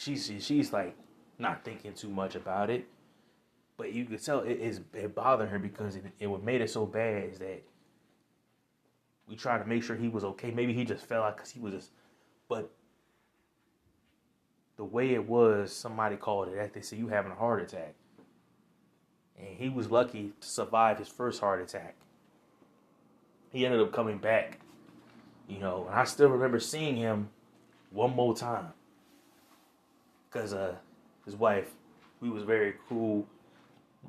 She's 0.01 0.33
she's 0.41 0.73
like 0.73 0.97
not 1.39 1.63
thinking 1.63 1.93
too 1.93 2.09
much 2.09 2.35
about 2.35 2.71
it, 2.71 2.89
but 3.77 3.93
you 3.93 4.07
could 4.07 4.25
tell 4.25 4.41
it 4.41 4.59
is 4.59 4.81
it 4.95 5.15
bothered 5.15 5.51
her 5.51 5.59
because 5.59 5.95
it, 5.95 6.05
it 6.19 6.27
what 6.27 6.43
made 6.43 6.63
it 6.63 6.71
so 6.71 6.87
bad 6.87 7.25
is 7.25 7.39
that 7.41 7.63
we 9.29 9.37
tried 9.37 9.59
to 9.59 9.67
make 9.67 9.83
sure 9.83 9.97
he 9.97 10.09
was 10.09 10.25
okay. 10.25 10.53
Maybe 10.53 10.73
he 10.73 10.87
just 10.87 11.05
fell 11.05 11.23
out 11.23 11.37
because 11.37 11.51
he 11.51 11.61
was 11.61 11.75
just, 11.75 11.91
but 12.49 12.71
the 14.79 14.85
way 14.85 15.13
it 15.13 15.29
was, 15.29 15.71
somebody 15.71 16.17
called 16.17 16.49
it 16.49 16.57
that. 16.57 16.73
They 16.73 16.81
said 16.81 16.99
you 16.99 17.09
having 17.09 17.33
a 17.33 17.35
heart 17.35 17.61
attack 17.61 17.95
and 19.39 19.55
he 19.59 19.69
was 19.69 19.91
lucky 19.91 20.33
to 20.41 20.49
survive 20.49 20.99
his 20.99 21.09
first 21.09 21.41
heart 21.41 21.61
attack. 21.61 21.95
He 23.51 23.67
ended 23.67 23.83
up 23.83 23.93
coming 23.93 24.17
back, 24.17 24.61
you 25.47 25.59
know, 25.59 25.85
and 25.91 25.95
I 25.95 26.05
still 26.05 26.31
remember 26.31 26.59
seeing 26.59 26.97
him 26.97 27.29
one 27.91 28.17
more 28.17 28.35
time 28.35 28.73
because 30.31 30.55
uh, 30.55 30.75
his 31.25 31.37
wife, 31.37 31.75
we 32.21 32.31
was 32.31 32.45
very 32.45 32.75
cool, 32.89 33.27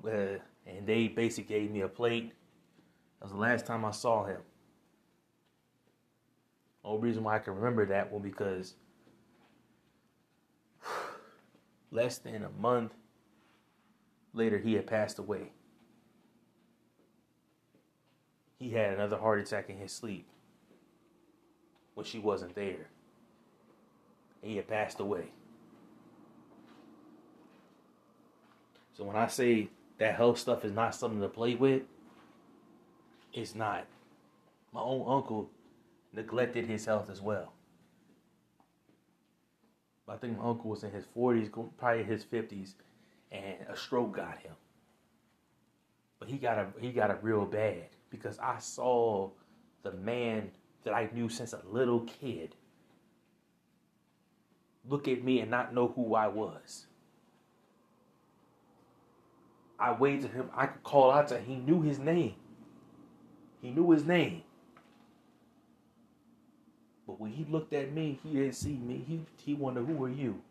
uh, 0.05 0.37
and 0.67 0.85
they 0.85 1.07
basically 1.07 1.59
gave 1.59 1.71
me 1.71 1.81
a 1.81 1.87
plate. 1.87 2.33
That 3.19 3.25
was 3.25 3.31
the 3.33 3.39
last 3.39 3.65
time 3.65 3.85
I 3.85 3.91
saw 3.91 4.25
him. 4.25 4.41
The 6.83 6.89
only 6.89 7.07
reason 7.07 7.23
why 7.23 7.35
I 7.35 7.39
can 7.39 7.55
remember 7.55 7.85
that 7.87 8.11
was 8.11 8.21
because 8.21 8.75
less 11.91 12.17
than 12.17 12.43
a 12.43 12.49
month 12.59 12.93
Later, 14.33 14.57
he 14.57 14.73
had 14.73 14.87
passed 14.87 15.19
away. 15.19 15.51
He 18.59 18.71
had 18.71 18.93
another 18.93 19.17
heart 19.17 19.39
attack 19.39 19.69
in 19.69 19.77
his 19.77 19.91
sleep 19.91 20.27
when 21.95 22.05
she 22.05 22.19
wasn't 22.19 22.55
there. 22.55 22.87
he 24.41 24.55
had 24.55 24.67
passed 24.67 24.99
away. 24.99 25.31
So 29.01 29.07
when 29.07 29.15
I 29.15 29.25
say 29.25 29.67
that 29.97 30.13
health 30.13 30.37
stuff 30.37 30.63
is 30.63 30.73
not 30.73 30.93
something 30.93 31.21
to 31.21 31.27
play 31.27 31.55
with, 31.55 31.81
it's 33.33 33.55
not. 33.55 33.87
My 34.71 34.81
own 34.81 35.03
uncle 35.07 35.49
neglected 36.13 36.67
his 36.67 36.85
health 36.85 37.09
as 37.09 37.19
well. 37.19 37.51
I 40.07 40.17
think 40.17 40.37
my 40.37 40.45
uncle 40.45 40.69
was 40.69 40.83
in 40.83 40.91
his 40.91 41.05
40s, 41.17 41.49
probably 41.79 42.03
his 42.03 42.23
50s, 42.23 42.75
and 43.31 43.55
a 43.67 43.75
stroke 43.75 44.17
got 44.17 44.37
him. 44.37 44.53
But 46.19 46.29
he 46.29 46.37
got 46.37 46.59
a 46.59 46.67
he 46.79 46.91
got 46.91 47.09
a 47.09 47.17
real 47.23 47.45
bad 47.45 47.87
because 48.11 48.37
I 48.37 48.59
saw 48.59 49.31
the 49.81 49.93
man 49.93 50.51
that 50.83 50.93
I 50.93 51.09
knew 51.11 51.27
since 51.27 51.53
a 51.53 51.61
little 51.67 52.01
kid 52.01 52.53
look 54.87 55.07
at 55.07 55.23
me 55.23 55.39
and 55.39 55.49
not 55.49 55.73
know 55.73 55.87
who 55.87 56.13
I 56.13 56.27
was. 56.27 56.85
I 59.81 59.93
waved 59.93 60.23
to 60.23 60.29
him. 60.29 60.49
I 60.55 60.67
could 60.67 60.83
call 60.83 61.11
out 61.11 61.29
to 61.29 61.39
him. 61.39 61.45
He 61.45 61.55
knew 61.55 61.81
his 61.81 61.99
name. 61.99 62.35
He 63.61 63.71
knew 63.71 63.91
his 63.91 64.05
name. 64.05 64.43
But 67.07 67.19
when 67.19 67.31
he 67.31 67.45
looked 67.49 67.73
at 67.73 67.93
me, 67.93 68.19
he 68.23 68.33
didn't 68.33 68.53
see 68.55 68.73
me. 68.73 69.03
He 69.07 69.21
he 69.43 69.53
wondered, 69.55 69.87
who 69.87 70.03
are 70.03 70.09
you? 70.09 70.41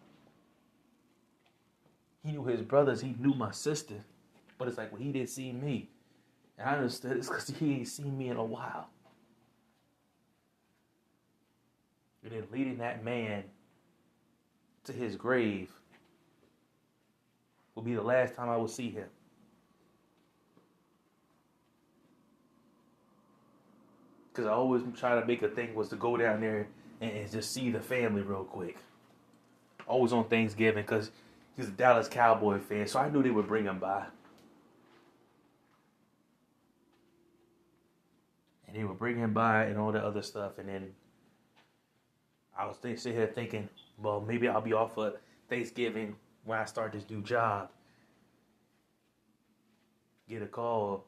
He 2.25 2.33
knew 2.33 2.45
his 2.45 2.63
brothers. 2.63 3.01
He 3.03 3.17
knew 3.19 3.35
my 3.35 3.53
sister. 3.53 3.97
But 4.59 4.69
it's 4.69 4.79
like 4.79 4.93
when 4.93 5.03
he 5.03 5.13
didn't 5.13 5.31
see 5.31 5.53
me, 5.53 5.89
And 6.59 6.69
I 6.69 6.75
understood 6.75 7.17
it's 7.17 7.29
because 7.29 7.49
he 7.49 7.75
ain't 7.75 7.89
seen 7.89 8.17
me 8.19 8.29
in 8.29 8.37
a 8.37 8.45
while. 8.45 8.89
And 12.23 12.33
then 12.33 12.45
leading 12.53 12.79
that 12.79 13.05
man 13.05 13.45
to 14.85 14.93
his 14.93 15.17
grave 15.17 15.71
will 17.75 17.83
be 17.83 17.95
the 17.95 18.03
last 18.03 18.35
time 18.35 18.51
I 18.51 18.57
will 18.59 18.69
see 18.69 18.91
him. 18.91 19.09
Because 24.33 24.47
I 24.47 24.53
always 24.53 24.83
try 24.97 25.19
to 25.19 25.27
make 25.27 25.43
a 25.43 25.49
thing 25.49 25.75
was 25.75 25.89
to 25.89 25.97
go 25.97 26.17
down 26.17 26.41
there 26.41 26.69
and, 27.01 27.11
and 27.11 27.31
just 27.31 27.53
see 27.53 27.71
the 27.71 27.81
family 27.81 28.23
real 28.23 28.45
quick. 28.45 28.79
Always 29.87 30.13
on 30.13 30.25
Thanksgiving 30.25 30.85
because 30.85 31.11
he's 31.57 31.69
a 31.69 31.73
Dallas 31.73 32.09
Cowboy 32.09 32.61
fan, 32.61 32.87
so 32.87 33.01
I 33.01 33.11
knew 33.11 33.23
they 33.23 33.31
would 33.31 33.49
bring 33.49 33.65
him 33.65 33.79
by. 33.79 34.07
And 38.69 38.77
they 38.77 38.85
would 38.85 38.99
bring 38.99 39.17
him 39.17 39.33
by 39.33 39.65
and 39.65 39.79
all 39.79 39.91
that 39.91 40.05
other 40.05 40.23
stuff, 40.23 40.59
and 40.59 40.69
then 40.69 40.93
I 42.57 42.67
was 42.67 42.77
sitting 42.81 43.15
here 43.15 43.27
thinking, 43.27 43.69
well, 43.99 44.21
maybe 44.21 44.47
I'll 44.47 44.61
be 44.61 44.75
off 44.75 44.95
for 44.95 45.15
Thanksgiving 45.49 46.15
when 46.45 46.59
I 46.59 46.67
start 46.67 46.93
this 46.93 47.09
new 47.09 47.23
job. 47.23 47.71
Get 50.29 50.43
a 50.43 50.47
call 50.47 51.05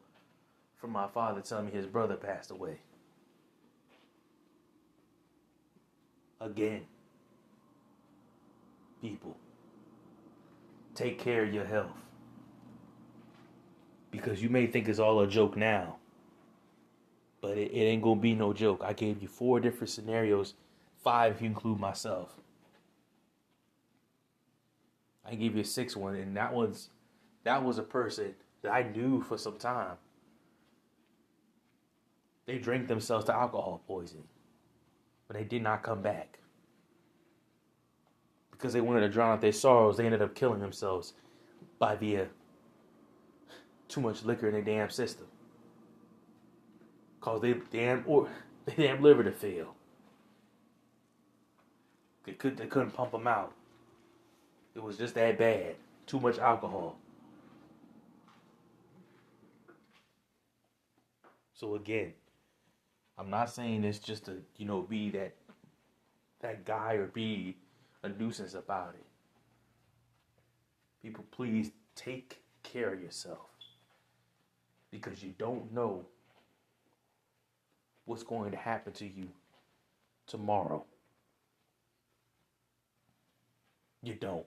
from 0.76 0.90
my 0.90 1.06
father 1.06 1.40
telling 1.40 1.66
me 1.66 1.72
his 1.72 1.86
brother 1.86 2.16
passed 2.16 2.50
away. 2.50 2.78
Again, 6.42 6.80
people, 9.00 9.36
take 10.92 11.20
care 11.20 11.44
of 11.44 11.54
your 11.54 11.64
health. 11.64 11.92
Because 14.10 14.42
you 14.42 14.50
may 14.50 14.66
think 14.66 14.88
it's 14.88 14.98
all 14.98 15.20
a 15.20 15.28
joke 15.28 15.56
now, 15.56 15.98
but 17.40 17.56
it, 17.56 17.70
it 17.70 17.84
ain't 17.84 18.02
gonna 18.02 18.20
be 18.20 18.34
no 18.34 18.52
joke. 18.52 18.82
I 18.84 18.92
gave 18.92 19.22
you 19.22 19.28
four 19.28 19.60
different 19.60 19.90
scenarios, 19.90 20.54
five 21.04 21.36
if 21.36 21.42
you 21.42 21.46
include 21.46 21.78
myself. 21.78 22.34
I 25.24 25.36
gave 25.36 25.54
you 25.54 25.60
a 25.60 25.64
sixth 25.64 25.96
one, 25.96 26.16
and 26.16 26.36
that 26.36 26.52
was 26.52 26.88
that 27.44 27.62
was 27.62 27.78
a 27.78 27.84
person 27.84 28.34
that 28.62 28.72
I 28.72 28.82
knew 28.82 29.22
for 29.22 29.38
some 29.38 29.58
time. 29.58 29.96
They 32.46 32.58
drank 32.58 32.88
themselves 32.88 33.26
to 33.26 33.32
alcohol 33.32 33.80
poisoning 33.86 34.24
but 35.32 35.38
they 35.38 35.44
did 35.44 35.62
not 35.62 35.82
come 35.82 36.02
back. 36.02 36.38
Because 38.50 38.74
they 38.74 38.82
wanted 38.82 39.00
to 39.00 39.08
drown 39.08 39.32
out 39.32 39.40
their 39.40 39.50
sorrows, 39.50 39.96
they 39.96 40.04
ended 40.04 40.20
up 40.20 40.34
killing 40.34 40.60
themselves 40.60 41.14
by 41.78 41.96
via 41.96 42.28
too 43.88 44.02
much 44.02 44.24
liquor 44.24 44.48
in 44.48 44.52
their 44.52 44.62
damn 44.62 44.90
system. 44.90 45.26
Cause 47.22 47.40
they 47.40 47.54
damn 47.70 48.04
or 48.06 48.28
they 48.66 48.74
damn 48.74 49.02
liver 49.02 49.24
to 49.24 49.32
fail. 49.32 49.74
They 52.24 52.32
could 52.32 52.58
they 52.58 52.66
couldn't 52.66 52.90
pump 52.90 53.12
them 53.12 53.26
out. 53.26 53.52
It 54.74 54.82
was 54.82 54.98
just 54.98 55.14
that 55.14 55.38
bad. 55.38 55.76
Too 56.06 56.20
much 56.20 56.38
alcohol. 56.38 56.98
So 61.54 61.74
again, 61.74 62.12
I'm 63.18 63.30
not 63.30 63.50
saying 63.50 63.84
it's 63.84 63.98
just 63.98 64.24
to, 64.26 64.38
you 64.56 64.66
know, 64.66 64.82
be 64.82 65.10
that 65.10 65.34
that 66.40 66.64
guy 66.64 66.94
or 66.94 67.06
be 67.06 67.56
a 68.02 68.08
nuisance 68.08 68.54
about 68.54 68.94
it. 68.94 69.04
People, 71.02 71.24
please 71.30 71.70
take 71.94 72.42
care 72.62 72.94
of 72.94 73.00
yourself. 73.00 73.38
Because 74.90 75.22
you 75.22 75.34
don't 75.38 75.72
know 75.72 76.04
what's 78.04 78.22
going 78.22 78.50
to 78.50 78.56
happen 78.56 78.92
to 78.94 79.06
you 79.06 79.28
tomorrow. 80.26 80.84
You 84.02 84.14
don't. 84.14 84.44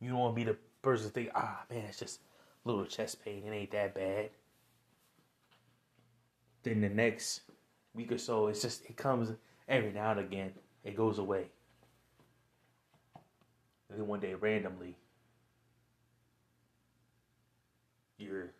You 0.00 0.10
don't 0.10 0.18
want 0.18 0.34
to 0.34 0.36
be 0.36 0.44
the 0.44 0.56
person 0.82 1.06
to 1.06 1.12
think, 1.12 1.30
ah, 1.34 1.62
man, 1.70 1.84
it's 1.88 1.98
just 1.98 2.20
a 2.64 2.68
little 2.68 2.84
chest 2.84 3.24
pain. 3.24 3.42
It 3.46 3.50
ain't 3.50 3.70
that 3.72 3.94
bad 3.94 4.30
then 6.62 6.80
the 6.80 6.88
next 6.88 7.42
week 7.94 8.12
or 8.12 8.18
so, 8.18 8.46
it's 8.48 8.62
just 8.62 8.84
it 8.86 8.96
comes 8.96 9.32
every 9.68 9.92
now 9.92 10.12
and 10.12 10.20
again. 10.20 10.52
It 10.84 10.96
goes 10.96 11.18
away. 11.18 11.46
And 13.88 13.98
then 13.98 14.06
one 14.06 14.20
day, 14.20 14.34
randomly, 14.34 14.96
you're 18.18 18.50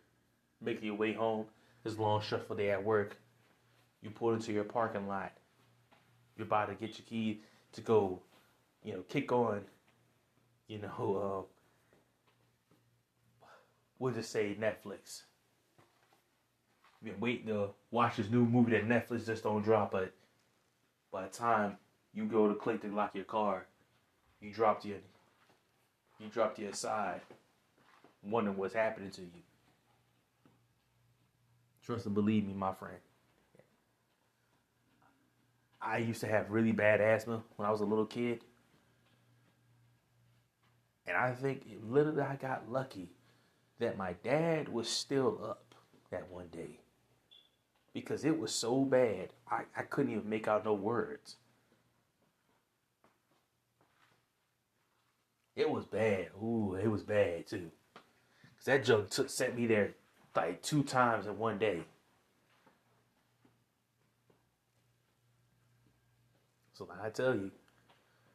making 0.61 0.85
your 0.85 0.95
way 0.95 1.13
home. 1.13 1.45
A 1.83 1.89
long, 1.89 2.21
stressful 2.21 2.57
day 2.57 2.69
at 2.69 2.83
work. 2.83 3.17
You 4.03 4.11
pull 4.11 4.33
into 4.33 4.51
your 4.51 4.63
parking 4.63 5.07
lot. 5.07 5.31
You're 6.37 6.45
about 6.45 6.69
to 6.69 6.75
get 6.75 6.99
your 6.99 7.05
key 7.07 7.41
to 7.73 7.81
go, 7.81 8.21
you 8.83 8.93
know, 8.93 9.01
kick 9.09 9.31
on, 9.31 9.61
you 10.67 10.79
know, 10.79 11.47
uh, 13.43 13.47
we'll 13.97 14.13
just 14.13 14.31
say 14.31 14.55
Netflix 14.59 15.23
been 17.03 17.19
waiting 17.19 17.47
to 17.47 17.69
watch 17.89 18.17
this 18.17 18.29
new 18.29 18.45
movie 18.45 18.71
that 18.71 18.87
Netflix 18.87 19.25
just 19.25 19.43
don't 19.43 19.63
drop, 19.63 19.91
but 19.91 20.13
by 21.11 21.23
the 21.23 21.29
time 21.29 21.77
you 22.13 22.25
go 22.25 22.47
to 22.47 22.55
click 22.55 22.81
to 22.81 22.87
lock 22.87 23.15
your 23.15 23.25
car, 23.25 23.65
you 24.39 24.51
dropped 24.51 24.85
your 24.85 24.97
you 26.19 26.27
dropped 26.29 26.59
your 26.59 26.73
side, 26.73 27.21
wondering 28.23 28.55
what's 28.55 28.75
happening 28.75 29.09
to 29.11 29.21
you. 29.21 29.41
Trust 31.83 32.05
and 32.05 32.13
believe 32.13 32.45
me, 32.45 32.53
my 32.53 32.73
friend. 32.73 32.97
I 35.81 35.97
used 35.97 36.21
to 36.21 36.27
have 36.27 36.51
really 36.51 36.71
bad 36.71 37.01
asthma 37.01 37.41
when 37.55 37.67
I 37.67 37.71
was 37.71 37.81
a 37.81 37.85
little 37.85 38.05
kid. 38.05 38.43
And 41.07 41.17
I 41.17 41.31
think 41.31 41.63
literally 41.83 42.21
I 42.21 42.35
got 42.35 42.71
lucky 42.71 43.09
that 43.79 43.97
my 43.97 44.13
dad 44.23 44.69
was 44.69 44.87
still 44.87 45.39
up 45.43 45.73
that 46.11 46.29
one 46.29 46.49
day 46.51 46.80
because 47.93 48.23
it 48.23 48.39
was 48.39 48.53
so 48.53 48.83
bad. 48.83 49.29
I, 49.49 49.63
I 49.75 49.83
couldn't 49.83 50.11
even 50.11 50.29
make 50.29 50.47
out 50.47 50.65
no 50.65 50.73
words. 50.73 51.35
It 55.55 55.69
was 55.69 55.85
bad. 55.85 56.29
Ooh, 56.41 56.75
it 56.81 56.87
was 56.87 57.03
bad 57.03 57.47
too. 57.47 57.71
Cause 58.57 58.65
that 58.65 58.85
joke 58.85 59.09
took 59.09 59.29
sent 59.29 59.57
me 59.57 59.67
there 59.67 59.91
like 60.35 60.61
two 60.61 60.83
times 60.83 61.27
in 61.27 61.37
one 61.37 61.57
day. 61.57 61.81
So 66.73 66.85
like 66.85 67.01
I 67.03 67.09
tell 67.09 67.35
you, 67.35 67.51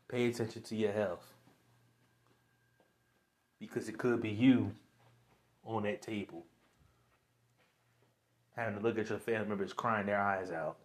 pay 0.09 0.27
attention 0.27 0.63
to 0.63 0.77
your 0.77 0.93
health. 0.93 1.33
Because 3.59 3.89
it 3.89 3.97
could 3.97 4.21
be 4.21 4.31
you 4.31 4.73
on 5.65 5.85
that 5.85 6.03
table 6.03 6.45
having 8.57 8.77
to 8.77 8.83
look 8.83 8.99
at 8.99 9.11
your 9.11 9.19
family 9.19 9.49
members 9.49 9.73
crying 9.73 10.07
their 10.07 10.21
eyes 10.21 10.51
out. 10.51 10.77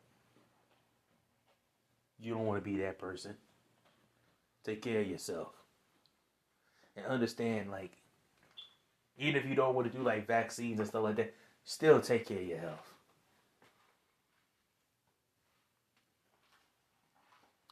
You 2.19 2.33
don't 2.33 2.45
want 2.45 2.63
to 2.63 2.69
be 2.69 2.77
that 2.81 2.99
person. 2.99 3.35
Take 4.63 4.81
care 4.81 5.01
of 5.01 5.07
yourself. 5.07 5.49
And 6.95 7.05
understand, 7.05 7.71
like, 7.71 7.91
even 9.17 9.35
if 9.35 9.47
you 9.47 9.55
don't 9.55 9.73
want 9.73 9.91
to 9.91 9.97
do 9.97 10.03
like 10.03 10.27
vaccines 10.27 10.79
and 10.79 10.87
stuff 10.87 11.03
like 11.03 11.15
that, 11.15 11.33
still 11.63 11.99
take 11.99 12.27
care 12.27 12.39
of 12.39 12.47
your 12.47 12.59
health. 12.59 12.93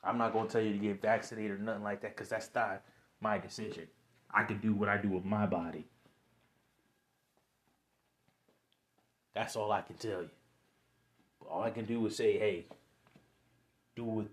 I'm 0.04 0.18
not 0.18 0.32
going 0.32 0.48
to 0.48 0.52
tell 0.52 0.62
you 0.62 0.72
to 0.72 0.78
get 0.78 1.02
vaccinated 1.02 1.52
or 1.52 1.58
nothing 1.58 1.84
like 1.84 2.02
that 2.02 2.16
because 2.16 2.30
that's 2.30 2.50
not 2.56 2.82
my 3.20 3.38
decision. 3.38 3.88
I 4.32 4.44
can 4.44 4.60
do 4.60 4.74
what 4.74 4.88
I 4.88 4.98
do 4.98 5.10
with 5.10 5.26
my 5.26 5.46
body. 5.46 5.86
That's 9.40 9.56
all 9.56 9.72
I 9.72 9.80
can 9.80 9.96
tell 9.96 10.22
you. 10.22 10.30
All 11.50 11.64
I 11.64 11.70
can 11.70 11.86
do 11.86 12.06
is 12.08 12.18
say, 12.18 12.38
hey, 12.38 12.66
do 13.96 14.28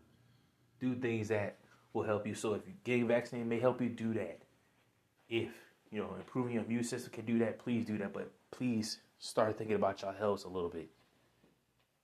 do 0.80 0.96
things 0.96 1.28
that 1.28 1.59
will 1.92 2.02
help 2.02 2.26
you. 2.26 2.34
So 2.34 2.54
if 2.54 2.62
getting 2.82 3.07
vaccinated 3.07 3.48
may 3.48 3.61
help 3.61 3.80
you, 3.80 3.88
do 3.88 4.12
that. 4.14 4.40
If 5.28 5.50
you 5.92 6.00
know 6.00 6.16
improving 6.16 6.54
your 6.54 6.64
immune 6.64 6.82
system 6.82 7.12
can 7.12 7.24
do 7.24 7.38
that, 7.38 7.61
please 7.61 7.84
do 7.84 7.96
that. 7.98 8.12
But 8.12 8.32
please 8.50 8.98
start 9.20 9.57
thinking 9.57 9.76
about 9.76 10.02
your 10.02 10.12
health 10.12 10.44
a 10.44 10.48
little 10.48 10.70
bit. 10.70 10.90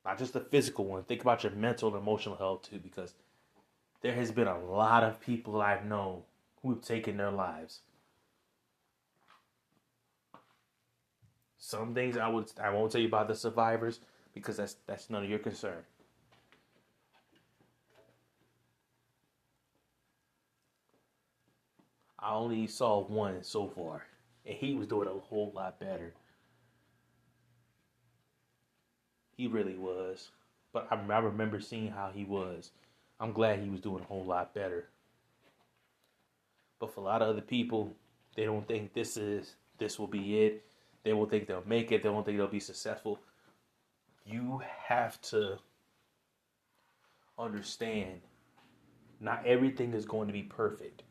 Not 0.05 0.17
just 0.17 0.33
the 0.33 0.41
physical 0.41 0.85
one. 0.85 1.03
Think 1.03 1.23
about 1.23 1.43
your 1.43 1.53
mental 1.55 1.89
and 1.89 2.01
emotional 2.01 2.37
health 2.37 2.71
too, 2.71 2.79
because 2.79 3.15
there 4.03 4.15
has 4.15 4.31
been 4.31 4.47
a 4.47 4.65
lot 4.65 5.03
of 5.03 5.21
people 5.21 5.61
I've 5.61 5.85
known 5.85 6.23
who 6.63 6.71
have 6.71 6.83
taken 6.83 7.17
their 7.17 7.33
lives 7.33 7.81
Some 11.65 11.95
things 11.95 12.17
I 12.17 12.27
would 12.29 12.51
I 12.61 12.71
won't 12.71 12.91
tell 12.91 13.01
you 13.01 13.07
about 13.07 13.29
the 13.29 13.37
survivors 13.37 14.01
because 14.35 14.57
that's 14.57 14.75
that's 14.89 15.09
none 15.09 15.23
of 15.23 15.31
your 15.31 15.39
concern. 15.39 15.85
I 22.19 22.35
only 22.35 22.67
saw 22.67 23.01
one 23.07 23.45
so 23.45 23.69
far. 23.69 24.03
and 24.45 24.57
he 24.57 24.75
was 24.75 24.89
doing 24.89 25.07
a 25.07 25.13
whole 25.13 25.53
lot 25.55 25.79
better. 25.79 26.15
He 29.37 29.47
really 29.47 29.77
was. 29.77 30.31
But 30.73 30.89
I, 30.91 30.97
I 30.97 31.19
remember 31.21 31.61
seeing 31.61 31.93
how 31.93 32.11
he 32.13 32.25
was. 32.25 32.73
I'm 33.21 33.33
glad 33.33 33.61
he 33.61 33.71
was 33.71 33.81
doing 33.81 34.03
a 34.03 34.07
whole 34.07 34.25
lot 34.25 34.53
better. 34.53 34.89
But 36.81 36.93
for 36.93 37.01
a 37.03 37.05
lot 37.05 37.23
of 37.23 37.29
other 37.29 37.41
people, 37.41 37.95
they 38.35 38.47
don't 38.47 38.67
think 38.67 38.95
this 38.95 39.17
is 39.17 39.55
this 39.79 39.97
will 39.97 40.09
be 40.09 40.43
it. 40.45 40.65
They 41.05 41.13
won't 41.13 41.31
think 41.31 41.47
they'll 41.47 41.65
make 41.67 41.93
it. 41.93 42.03
They 42.03 42.09
won't 42.09 42.27
think 42.27 42.39
they'll 42.39 42.47
be 42.47 42.61
successful. 42.61 43.19
You 44.25 44.63
have 44.87 45.21
to 45.23 45.59
understand 47.39 48.21
not 49.21 49.45
everything 49.47 49.95
is 49.95 50.05
going 50.05 50.29
to 50.29 50.33
be 50.33 50.43
perfect. 50.43 51.03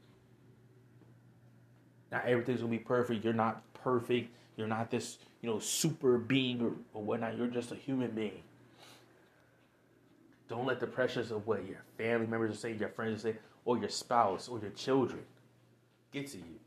Not 2.11 2.25
everything's 2.25 2.59
gonna 2.59 2.71
be 2.71 2.77
perfect. 2.77 3.23
You're 3.23 3.33
not 3.33 3.61
perfect. 3.73 4.33
You're 4.57 4.67
not 4.67 4.91
this, 4.91 5.17
you 5.41 5.49
know, 5.49 5.59
super 5.59 6.17
being 6.17 6.61
or, 6.61 6.73
or 6.93 7.03
whatnot. 7.03 7.37
You're 7.37 7.47
just 7.47 7.71
a 7.71 7.75
human 7.75 8.11
being. 8.11 8.43
Don't 10.49 10.65
let 10.65 10.81
the 10.81 10.87
pressures 10.87 11.31
of 11.31 11.47
what 11.47 11.65
your 11.65 11.83
family 11.97 12.27
members 12.27 12.59
say, 12.59 12.73
your 12.73 12.89
friends 12.89 13.21
say, 13.21 13.37
or 13.63 13.77
your 13.77 13.87
spouse 13.87 14.49
or 14.49 14.59
your 14.59 14.71
children 14.71 15.21
get 16.11 16.27
to 16.31 16.37
you. 16.37 16.59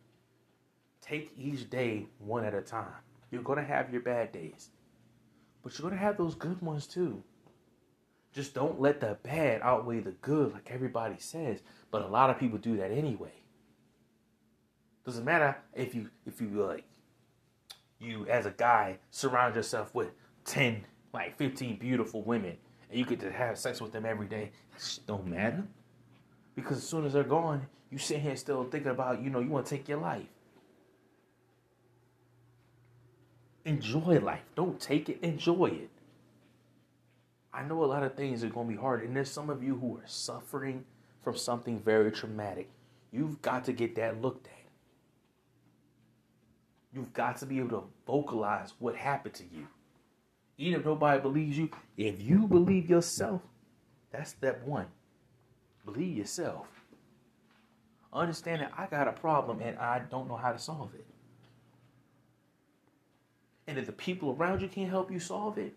Take 1.03 1.33
each 1.39 1.68
day 1.68 2.07
one 2.18 2.45
at 2.47 2.55
a 2.55 2.62
time. 2.62 2.87
You're 3.35 3.43
gonna 3.43 3.64
have 3.64 3.93
your 3.93 4.01
bad 4.01 4.30
days, 4.30 4.70
but 5.62 5.76
you're 5.76 5.91
gonna 5.91 6.01
have 6.01 6.16
those 6.16 6.37
good 6.37 6.62
ones 6.62 6.87
too. 6.87 7.22
Just 8.32 8.55
don't 8.55 8.80
let 8.80 9.01
the 9.01 9.18
bad 9.24 9.61
outweigh 9.62 9.99
the 9.99 10.12
good, 10.12 10.53
like 10.53 10.70
everybody 10.70 11.16
says. 11.18 11.61
But 11.91 12.03
a 12.03 12.07
lot 12.07 12.30
of 12.30 12.39
people 12.39 12.59
do 12.59 12.76
that 12.76 12.93
anyway. 12.93 13.32
Doesn't 15.05 15.24
matter 15.24 15.57
if 15.74 15.97
you 15.97 16.11
if 16.24 16.41
you 16.41 16.49
like 16.49 16.85
you 17.99 18.24
as 18.28 18.47
a 18.47 18.51
guy 18.51 18.99
surround 19.11 19.57
yourself 19.57 19.93
with 19.95 20.12
ten, 20.45 20.85
like 21.12 21.37
fifteen 21.37 21.76
beautiful 21.76 22.22
women, 22.22 22.57
and 22.89 22.99
you 22.99 23.05
get 23.05 23.18
to 23.20 23.32
have 23.32 23.59
sex 23.59 23.80
with 23.80 23.91
them 23.91 24.07
every 24.07 24.26
day. 24.26 24.53
That 24.72 24.99
don't 25.09 25.26
matter. 25.26 25.64
Because 26.55 26.76
as 26.76 26.87
soon 26.87 27.05
as 27.05 27.14
they're 27.14 27.24
gone, 27.24 27.66
you 27.91 27.99
sit 27.99 28.20
here 28.20 28.37
still 28.37 28.62
thinking 28.62 28.93
about, 28.93 29.20
you 29.20 29.28
know, 29.28 29.41
you 29.41 29.51
want 29.51 29.66
to 29.66 29.76
take 29.76 29.89
your 29.89 29.99
life. 29.99 30.26
Enjoy 33.65 34.21
life. 34.21 34.43
Don't 34.55 34.79
take 34.79 35.09
it, 35.09 35.19
enjoy 35.23 35.67
it. 35.67 35.91
I 37.53 37.62
know 37.62 37.85
a 37.85 37.87
lot 37.87 38.03
of 38.03 38.15
things 38.15 38.43
are 38.43 38.49
going 38.49 38.67
to 38.67 38.75
be 38.75 38.81
hard, 38.81 39.05
and 39.05 39.15
there's 39.15 39.31
some 39.31 39.49
of 39.49 39.62
you 39.62 39.77
who 39.79 39.97
are 39.97 40.07
suffering 40.07 40.85
from 41.23 41.37
something 41.37 41.81
very 41.81 42.11
traumatic. 42.11 42.69
You've 43.12 43.41
got 43.41 43.65
to 43.67 43.73
get 43.73 43.95
that 43.95 44.21
looked 44.21 44.49
at. 44.49 44.53
You've 46.93 47.12
got 47.12 47.39
to 47.39 47.47
be 47.47 47.59
able 47.59 47.81
to 47.81 47.85
vocalize 48.07 48.75
what 48.79 48.97
happened 48.97 49.35
to 49.35 49.45
you. 49.45 49.67
Even 50.59 50.81
if 50.81 50.87
nobody 50.87 51.21
believes 51.21 51.57
you, 51.57 51.71
if 51.97 52.21
you 52.21 52.47
believe 52.47 52.91
yourself, 52.91 53.41
that's 54.12 54.31
step 54.31 54.65
one. 54.65 54.87
Believe 55.85 56.17
yourself. 56.17 56.67
Understand 58.12 58.62
that 58.62 58.73
I 58.77 58.87
got 58.87 59.09
a 59.09 59.12
problem 59.12 59.61
and 59.61 59.77
I 59.79 60.03
don't 60.11 60.29
know 60.29 60.37
how 60.37 60.53
to 60.53 60.59
solve 60.59 60.95
it. 60.95 61.07
And 63.67 63.79
if 63.79 63.87
the 63.87 63.93
people 63.93 64.37
around 64.39 64.61
you 64.61 64.69
can't 64.69 64.91
help 64.91 65.11
you 65.11 65.19
solve 65.19 65.59
it, 65.59 65.75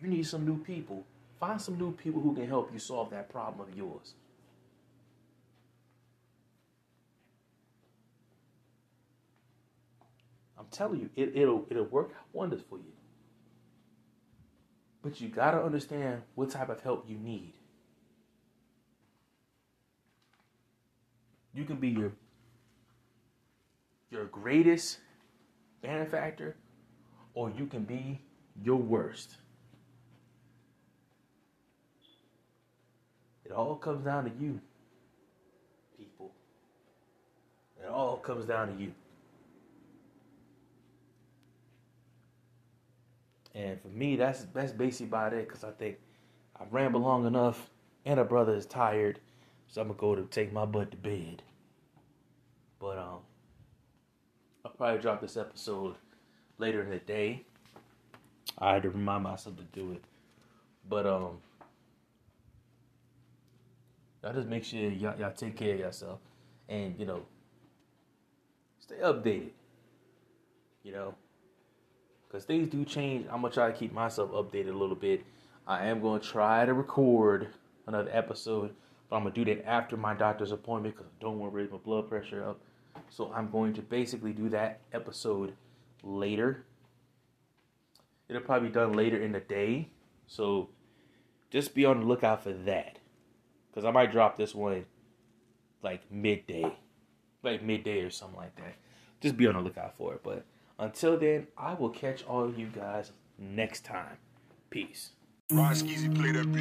you 0.00 0.08
need 0.08 0.26
some 0.26 0.46
new 0.46 0.58
people. 0.58 1.04
Find 1.38 1.60
some 1.60 1.78
new 1.78 1.92
people 1.92 2.20
who 2.20 2.34
can 2.34 2.48
help 2.48 2.72
you 2.72 2.78
solve 2.78 3.10
that 3.10 3.28
problem 3.28 3.68
of 3.68 3.76
yours. 3.76 4.14
I'm 10.58 10.66
telling 10.70 11.00
you, 11.00 11.10
it, 11.16 11.32
it'll 11.34 11.66
it'll 11.68 11.84
work 11.84 12.12
wonders 12.32 12.62
for 12.68 12.78
you. 12.78 12.92
But 15.02 15.20
you 15.20 15.28
gotta 15.28 15.62
understand 15.62 16.22
what 16.34 16.50
type 16.50 16.70
of 16.70 16.80
help 16.80 17.04
you 17.08 17.18
need. 17.18 17.52
You 21.52 21.64
can 21.64 21.76
be 21.76 21.88
your 21.88 22.12
your 24.10 24.24
greatest 24.24 24.98
benefactor, 25.84 26.56
or 27.34 27.50
you 27.50 27.66
can 27.66 27.84
be 27.84 28.20
your 28.62 28.76
worst. 28.76 29.36
It 33.44 33.52
all 33.52 33.76
comes 33.76 34.04
down 34.04 34.24
to 34.24 34.30
you, 34.40 34.60
people. 35.98 36.32
It 37.78 37.88
all 37.88 38.16
comes 38.16 38.46
down 38.46 38.74
to 38.74 38.82
you. 38.82 38.92
And 43.54 43.80
for 43.80 43.88
me, 43.88 44.16
that's 44.16 44.46
that's 44.54 44.72
basically 44.72 45.06
about 45.06 45.34
it. 45.34 45.48
Cause 45.48 45.62
I 45.62 45.70
think 45.70 45.98
I 46.58 46.64
rambled 46.70 47.04
long 47.04 47.26
enough, 47.26 47.70
and 48.06 48.18
a 48.18 48.24
brother 48.24 48.54
is 48.54 48.66
tired, 48.66 49.20
so 49.68 49.82
I'm 49.82 49.88
gonna 49.88 49.98
go 49.98 50.14
to 50.14 50.22
take 50.22 50.52
my 50.52 50.64
butt 50.64 50.90
to 50.90 50.96
bed. 50.96 51.42
But 52.80 52.98
um, 52.98 53.20
I'll 54.64 54.72
probably 54.84 55.00
drop 55.00 55.18
this 55.22 55.38
episode 55.38 55.94
later 56.58 56.82
in 56.82 56.90
the 56.90 56.98
day. 56.98 57.42
I 58.58 58.74
had 58.74 58.82
to 58.82 58.90
remind 58.90 59.22
myself 59.22 59.56
to 59.56 59.62
do 59.72 59.92
it, 59.92 60.04
but 60.86 61.06
um, 61.06 61.38
y'all 64.22 64.34
just 64.34 64.46
make 64.46 64.62
sure 64.62 64.90
y'all, 64.90 65.18
y'all 65.18 65.32
take 65.32 65.56
care 65.56 65.72
of 65.72 65.80
yourself, 65.80 66.18
and 66.68 66.94
you 66.98 67.06
know, 67.06 67.22
stay 68.78 68.96
updated. 68.96 69.52
You 70.82 70.92
know, 70.92 71.14
because 72.28 72.44
things 72.44 72.68
do 72.68 72.84
change. 72.84 73.24
I'm 73.32 73.40
gonna 73.40 73.54
try 73.54 73.72
to 73.72 73.78
keep 73.78 73.90
myself 73.90 74.32
updated 74.32 74.74
a 74.74 74.76
little 74.76 74.96
bit. 74.96 75.24
I 75.66 75.86
am 75.86 76.02
gonna 76.02 76.20
try 76.20 76.66
to 76.66 76.74
record 76.74 77.48
another 77.86 78.10
episode, 78.12 78.74
but 79.08 79.16
I'm 79.16 79.22
gonna 79.22 79.34
do 79.34 79.46
that 79.46 79.66
after 79.66 79.96
my 79.96 80.12
doctor's 80.12 80.52
appointment 80.52 80.94
because 80.94 81.10
I 81.10 81.24
don't 81.24 81.38
want 81.38 81.54
to 81.54 81.56
raise 81.56 81.70
my 81.70 81.78
blood 81.78 82.06
pressure 82.06 82.46
up. 82.46 82.60
So 83.10 83.32
I'm 83.34 83.50
going 83.50 83.74
to 83.74 83.82
basically 83.82 84.32
do 84.32 84.48
that 84.50 84.80
episode 84.92 85.54
later. 86.02 86.64
It'll 88.28 88.42
probably 88.42 88.68
be 88.68 88.74
done 88.74 88.92
later 88.92 89.20
in 89.20 89.32
the 89.32 89.40
day, 89.40 89.90
so 90.26 90.70
just 91.50 91.74
be 91.74 91.84
on 91.84 92.00
the 92.00 92.06
lookout 92.06 92.42
for 92.42 92.52
that. 92.52 92.98
Because 93.70 93.84
I 93.84 93.90
might 93.90 94.12
drop 94.12 94.36
this 94.36 94.54
one 94.54 94.86
like 95.82 96.10
midday, 96.10 96.64
like 97.42 97.62
midday 97.62 98.00
or 98.00 98.10
something 98.10 98.38
like 98.38 98.56
that. 98.56 98.76
Just 99.20 99.36
be 99.36 99.46
on 99.46 99.54
the 99.54 99.60
lookout 99.60 99.96
for 99.96 100.14
it, 100.14 100.22
but. 100.22 100.44
Until 100.78 101.16
then, 101.16 101.46
I 101.56 101.74
will 101.74 101.90
catch 101.90 102.24
all 102.24 102.52
you 102.52 102.66
guys 102.66 103.12
next 103.38 103.84
time. 103.84 104.16
Peace. 104.70 105.10
play 105.48 106.32
that 106.32 106.52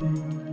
beat 0.00 0.43